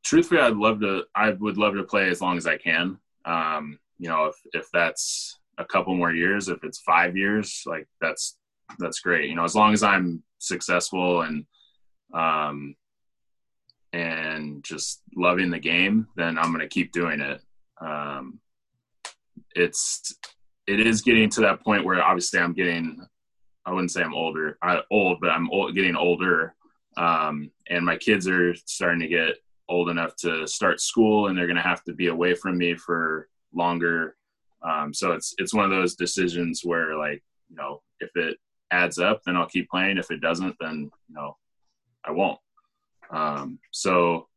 truthfully, 0.03 0.41
I'd 0.41 0.55
love 0.55 0.79
to. 0.81 1.03
I 1.15 1.31
would 1.31 1.57
love 1.57 1.75
to 1.75 1.83
play 1.83 2.09
as 2.09 2.21
long 2.21 2.37
as 2.37 2.47
I 2.47 2.57
can. 2.57 2.97
Um, 3.25 3.79
you 3.99 4.09
know, 4.09 4.25
if 4.25 4.35
if 4.53 4.67
that's 4.73 5.39
a 5.57 5.65
couple 5.65 5.95
more 5.95 6.13
years, 6.13 6.49
if 6.49 6.63
it's 6.63 6.79
five 6.79 7.15
years, 7.15 7.63
like 7.65 7.87
that's 8.01 8.37
that's 8.79 8.99
great. 8.99 9.29
You 9.29 9.35
know, 9.35 9.43
as 9.43 9.55
long 9.55 9.73
as 9.73 9.83
I'm 9.83 10.23
successful 10.39 11.21
and 11.21 11.45
um 12.13 12.75
and 13.93 14.63
just 14.63 15.01
loving 15.15 15.49
the 15.49 15.59
game, 15.59 16.07
then 16.15 16.37
I'm 16.37 16.49
going 16.49 16.59
to 16.59 16.67
keep 16.67 16.91
doing 16.91 17.19
it. 17.19 17.41
Um, 17.81 18.39
it's 19.57 20.15
it 20.67 20.79
is 20.79 21.01
getting 21.01 21.29
to 21.31 21.41
that 21.41 21.63
point 21.63 21.85
where 21.85 22.03
obviously 22.03 22.39
I'm 22.39 22.53
getting 22.53 23.05
I 23.65 23.71
wouldn't 23.71 23.91
say 23.91 24.01
I'm 24.01 24.13
older 24.13 24.57
I, 24.61 24.81
old, 24.91 25.19
but 25.19 25.29
I'm 25.29 25.49
old, 25.51 25.75
getting 25.75 25.95
older, 25.95 26.55
um, 26.95 27.51
and 27.69 27.85
my 27.85 27.97
kids 27.97 28.27
are 28.27 28.55
starting 28.55 29.01
to 29.01 29.07
get 29.07 29.35
old 29.69 29.89
enough 29.89 30.15
to 30.17 30.47
start 30.47 30.79
school, 30.79 31.27
and 31.27 31.37
they're 31.37 31.47
going 31.47 31.57
to 31.57 31.61
have 31.61 31.83
to 31.83 31.93
be 31.93 32.07
away 32.07 32.33
from 32.33 32.57
me 32.57 32.75
for 32.75 33.27
longer. 33.53 34.15
Um, 34.63 34.93
so 34.93 35.11
it's 35.11 35.35
it's 35.37 35.53
one 35.53 35.65
of 35.65 35.71
those 35.71 35.95
decisions 35.95 36.61
where 36.63 36.97
like 36.97 37.23
you 37.49 37.55
know 37.55 37.81
if 37.99 38.09
it 38.15 38.37
adds 38.71 38.99
up, 38.99 39.21
then 39.25 39.35
I'll 39.35 39.47
keep 39.47 39.69
playing. 39.69 39.97
If 39.97 40.11
it 40.11 40.21
doesn't, 40.21 40.55
then 40.59 40.91
you 41.07 41.15
know 41.15 41.37
I 42.05 42.11
won't. 42.11 42.39
Um, 43.09 43.59
so, 43.71 44.27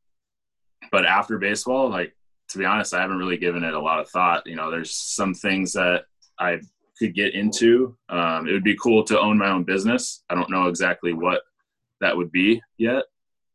but 0.92 1.04
after 1.06 1.38
baseball, 1.38 1.88
like 1.88 2.14
to 2.50 2.58
be 2.58 2.64
honest, 2.64 2.94
I 2.94 3.00
haven't 3.00 3.18
really 3.18 3.38
given 3.38 3.64
it 3.64 3.74
a 3.74 3.80
lot 3.80 4.00
of 4.00 4.08
thought. 4.08 4.46
You 4.46 4.56
know, 4.56 4.70
there's 4.70 4.94
some 4.94 5.34
things 5.34 5.72
that 5.74 6.04
I 6.38 6.60
could 6.98 7.14
get 7.14 7.34
into. 7.34 7.96
Um, 8.08 8.48
it 8.48 8.52
would 8.52 8.64
be 8.64 8.76
cool 8.76 9.04
to 9.04 9.18
own 9.18 9.38
my 9.38 9.50
own 9.50 9.64
business. 9.64 10.22
I 10.28 10.34
don't 10.34 10.50
know 10.50 10.66
exactly 10.66 11.12
what 11.12 11.42
that 12.00 12.16
would 12.16 12.32
be 12.32 12.60
yet. 12.76 13.04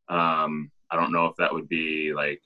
Um, 0.08 0.71
I 0.89 0.95
don't 0.95 1.12
know 1.12 1.25
if 1.25 1.36
that 1.38 1.53
would 1.53 1.67
be 1.67 2.13
like 2.13 2.41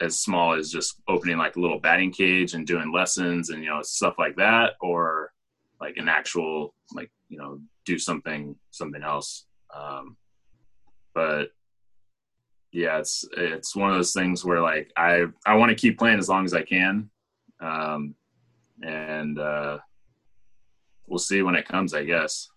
as 0.00 0.18
small 0.18 0.54
as 0.54 0.70
just 0.70 1.00
opening 1.08 1.36
like 1.36 1.56
a 1.56 1.60
little 1.60 1.78
batting 1.78 2.10
cage 2.10 2.54
and 2.54 2.66
doing 2.66 2.92
lessons 2.92 3.50
and 3.50 3.62
you 3.62 3.68
know 3.68 3.82
stuff 3.82 4.14
like 4.18 4.36
that, 4.36 4.74
or 4.80 5.32
like 5.80 5.96
an 5.96 6.08
actual 6.08 6.74
like 6.94 7.10
you 7.28 7.38
know 7.38 7.60
do 7.84 7.98
something 7.98 8.56
something 8.70 9.02
else. 9.02 9.46
Um, 9.74 10.16
but 11.14 11.50
yeah, 12.72 12.98
it's 12.98 13.24
it's 13.36 13.74
one 13.74 13.90
of 13.90 13.96
those 13.96 14.12
things 14.12 14.44
where 14.44 14.60
like 14.60 14.92
I 14.96 15.24
I 15.44 15.54
want 15.54 15.70
to 15.70 15.74
keep 15.74 15.98
playing 15.98 16.18
as 16.18 16.28
long 16.28 16.44
as 16.44 16.54
I 16.54 16.62
can, 16.62 17.10
um, 17.60 18.14
and 18.82 19.38
uh, 19.38 19.78
we'll 21.06 21.18
see 21.18 21.42
when 21.42 21.56
it 21.56 21.66
comes, 21.66 21.94
I 21.94 22.04
guess. 22.04 22.48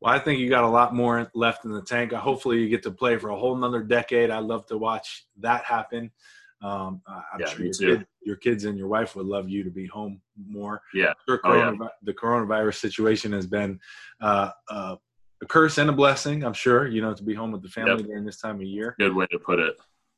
Well, 0.00 0.12
I 0.12 0.18
think 0.18 0.40
you 0.40 0.48
got 0.48 0.64
a 0.64 0.68
lot 0.68 0.94
more 0.94 1.30
left 1.34 1.64
in 1.64 1.72
the 1.72 1.82
tank. 1.82 2.12
Hopefully, 2.12 2.58
you 2.58 2.68
get 2.68 2.82
to 2.84 2.90
play 2.90 3.16
for 3.16 3.30
a 3.30 3.36
whole 3.36 3.56
another 3.56 3.82
decade. 3.82 4.30
I'd 4.30 4.44
love 4.44 4.66
to 4.66 4.78
watch 4.78 5.26
that 5.40 5.64
happen. 5.64 6.10
Um, 6.62 7.02
I'm 7.06 7.40
yeah, 7.40 7.46
sure 7.46 7.64
your, 7.66 7.74
kid, 7.74 8.06
your, 8.22 8.36
kids 8.36 8.64
and 8.64 8.78
your 8.78 8.88
wife 8.88 9.16
would 9.16 9.26
love 9.26 9.50
you 9.50 9.62
to 9.64 9.70
be 9.70 9.86
home 9.86 10.22
more. 10.46 10.80
Yeah. 10.94 11.12
Sure 11.28 11.38
oh, 11.44 11.54
yeah. 11.54 11.88
The 12.04 12.14
coronavirus 12.14 12.76
situation 12.76 13.32
has 13.32 13.46
been 13.46 13.78
uh, 14.22 14.50
uh, 14.70 14.96
a 15.44 15.46
curse 15.46 15.78
and 15.78 15.90
a 15.90 15.92
blessing, 15.92 16.42
I'm 16.42 16.54
sure, 16.54 16.88
you 16.88 17.02
know, 17.02 17.14
to 17.14 17.22
be 17.22 17.34
home 17.34 17.52
with 17.52 17.62
the 17.62 17.68
family 17.68 17.98
yep. 17.98 18.06
during 18.06 18.24
this 18.24 18.40
time 18.40 18.56
of 18.56 18.62
year. 18.62 18.96
Good 18.98 19.14
way 19.14 19.26
to 19.30 19.38
put 19.38 19.58
it. 19.58 19.76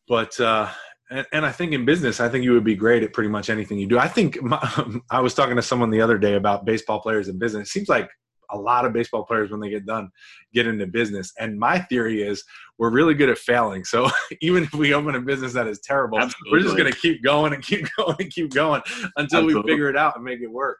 But, 0.08 0.38
uh, 0.40 0.68
and, 1.10 1.26
and, 1.32 1.44
I 1.44 1.52
think 1.52 1.72
in 1.72 1.84
business, 1.84 2.20
I 2.20 2.28
think 2.28 2.44
you 2.44 2.52
would 2.52 2.64
be 2.64 2.76
great 2.76 3.02
at 3.02 3.12
pretty 3.12 3.28
much 3.28 3.50
anything 3.50 3.78
you 3.78 3.88
do. 3.88 3.98
I 3.98 4.08
think 4.08 4.40
my, 4.42 4.58
I 5.10 5.20
was 5.20 5.34
talking 5.34 5.56
to 5.56 5.62
someone 5.62 5.90
the 5.90 6.00
other 6.00 6.18
day 6.18 6.34
about 6.34 6.64
baseball 6.64 7.00
players 7.00 7.28
in 7.28 7.38
business. 7.38 7.68
It 7.68 7.72
seems 7.72 7.88
like 7.88 8.08
a 8.50 8.56
lot 8.56 8.84
of 8.84 8.92
baseball 8.92 9.24
players 9.24 9.50
when 9.50 9.60
they 9.60 9.68
get 9.68 9.86
done 9.86 10.10
get 10.54 10.66
into 10.66 10.86
business. 10.86 11.32
And 11.38 11.58
my 11.58 11.80
theory 11.80 12.22
is 12.22 12.44
we're 12.78 12.90
really 12.90 13.14
good 13.14 13.28
at 13.28 13.38
failing. 13.38 13.84
So 13.84 14.08
even 14.40 14.62
if 14.64 14.74
we 14.74 14.94
open 14.94 15.14
a 15.14 15.20
business 15.20 15.52
that 15.54 15.66
is 15.66 15.80
terrible, 15.80 16.18
Absolutely. 16.18 16.52
we're 16.52 16.62
just 16.62 16.76
going 16.76 16.92
to 16.92 16.98
keep 16.98 17.22
going 17.22 17.52
and 17.52 17.62
keep 17.62 17.88
going 17.96 18.16
and 18.20 18.30
keep 18.30 18.52
going 18.52 18.82
until 19.16 19.40
Absolutely. 19.40 19.62
we 19.62 19.68
figure 19.70 19.88
it 19.88 19.96
out 19.96 20.16
and 20.16 20.24
make 20.24 20.40
it 20.40 20.50
work. 20.50 20.78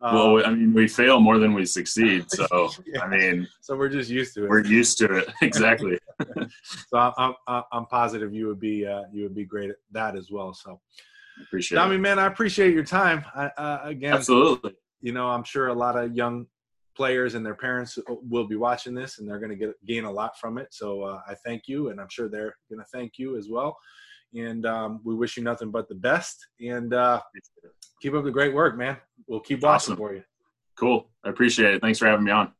Well, 0.00 0.36
um, 0.36 0.42
I 0.44 0.50
mean, 0.50 0.74
we 0.74 0.88
fail 0.88 1.20
more 1.20 1.38
than 1.38 1.54
we 1.54 1.64
succeed. 1.64 2.26
So, 2.36 2.70
yeah. 2.86 3.02
I 3.02 3.08
mean, 3.08 3.48
so 3.60 3.76
we're 3.76 3.88
just 3.88 4.10
used 4.10 4.34
to 4.34 4.44
it. 4.44 4.50
We're 4.50 4.64
used 4.64 4.98
to 4.98 5.06
it. 5.16 5.28
Exactly. 5.42 5.98
so 6.88 7.12
I'm, 7.16 7.34
I'm, 7.46 7.62
I'm 7.72 7.86
positive 7.86 8.34
you 8.34 8.46
would 8.46 8.60
be, 8.60 8.86
uh, 8.86 9.04
you 9.12 9.22
would 9.22 9.34
be 9.34 9.44
great 9.44 9.70
at 9.70 9.76
that 9.92 10.16
as 10.16 10.30
well. 10.30 10.52
So 10.52 10.80
appreciate 11.42 11.78
Tommy, 11.78 11.96
it. 11.96 12.00
man, 12.00 12.18
I 12.18 12.26
appreciate 12.26 12.74
your 12.74 12.84
time. 12.84 13.24
I, 13.34 13.46
uh, 13.56 13.80
again, 13.84 14.12
absolutely. 14.12 14.74
You 15.00 15.12
know, 15.12 15.28
I'm 15.28 15.44
sure 15.44 15.68
a 15.68 15.74
lot 15.74 15.96
of 15.96 16.14
young 16.14 16.46
players 16.94 17.34
and 17.34 17.44
their 17.44 17.54
parents 17.54 17.98
will 18.08 18.46
be 18.46 18.56
watching 18.56 18.94
this 18.94 19.18
and 19.18 19.28
they're 19.28 19.38
going 19.38 19.50
to 19.50 19.56
get 19.56 19.86
gain 19.86 20.04
a 20.04 20.10
lot 20.10 20.38
from 20.38 20.58
it. 20.58 20.68
So 20.72 21.02
uh, 21.02 21.20
I 21.28 21.34
thank 21.44 21.68
you, 21.68 21.90
and 21.90 22.00
I'm 22.00 22.08
sure 22.08 22.28
they're 22.28 22.56
going 22.70 22.80
to 22.80 22.90
thank 22.92 23.18
you 23.18 23.36
as 23.36 23.48
well. 23.48 23.76
And 24.34 24.66
um, 24.66 25.00
we 25.04 25.14
wish 25.14 25.36
you 25.36 25.42
nothing 25.42 25.70
but 25.70 25.88
the 25.88 25.94
best. 25.94 26.46
And 26.60 26.92
uh, 26.92 27.20
keep 28.06 28.14
up 28.14 28.22
the 28.22 28.30
great 28.30 28.54
work, 28.54 28.76
man. 28.76 28.96
We'll 29.26 29.40
keep 29.40 29.62
watching 29.62 29.74
awesome. 29.74 29.96
for 29.96 30.14
you. 30.14 30.22
Cool. 30.76 31.08
I 31.24 31.30
appreciate 31.30 31.74
it. 31.74 31.80
Thanks 31.80 31.98
for 31.98 32.06
having 32.06 32.24
me 32.24 32.30
on. 32.30 32.52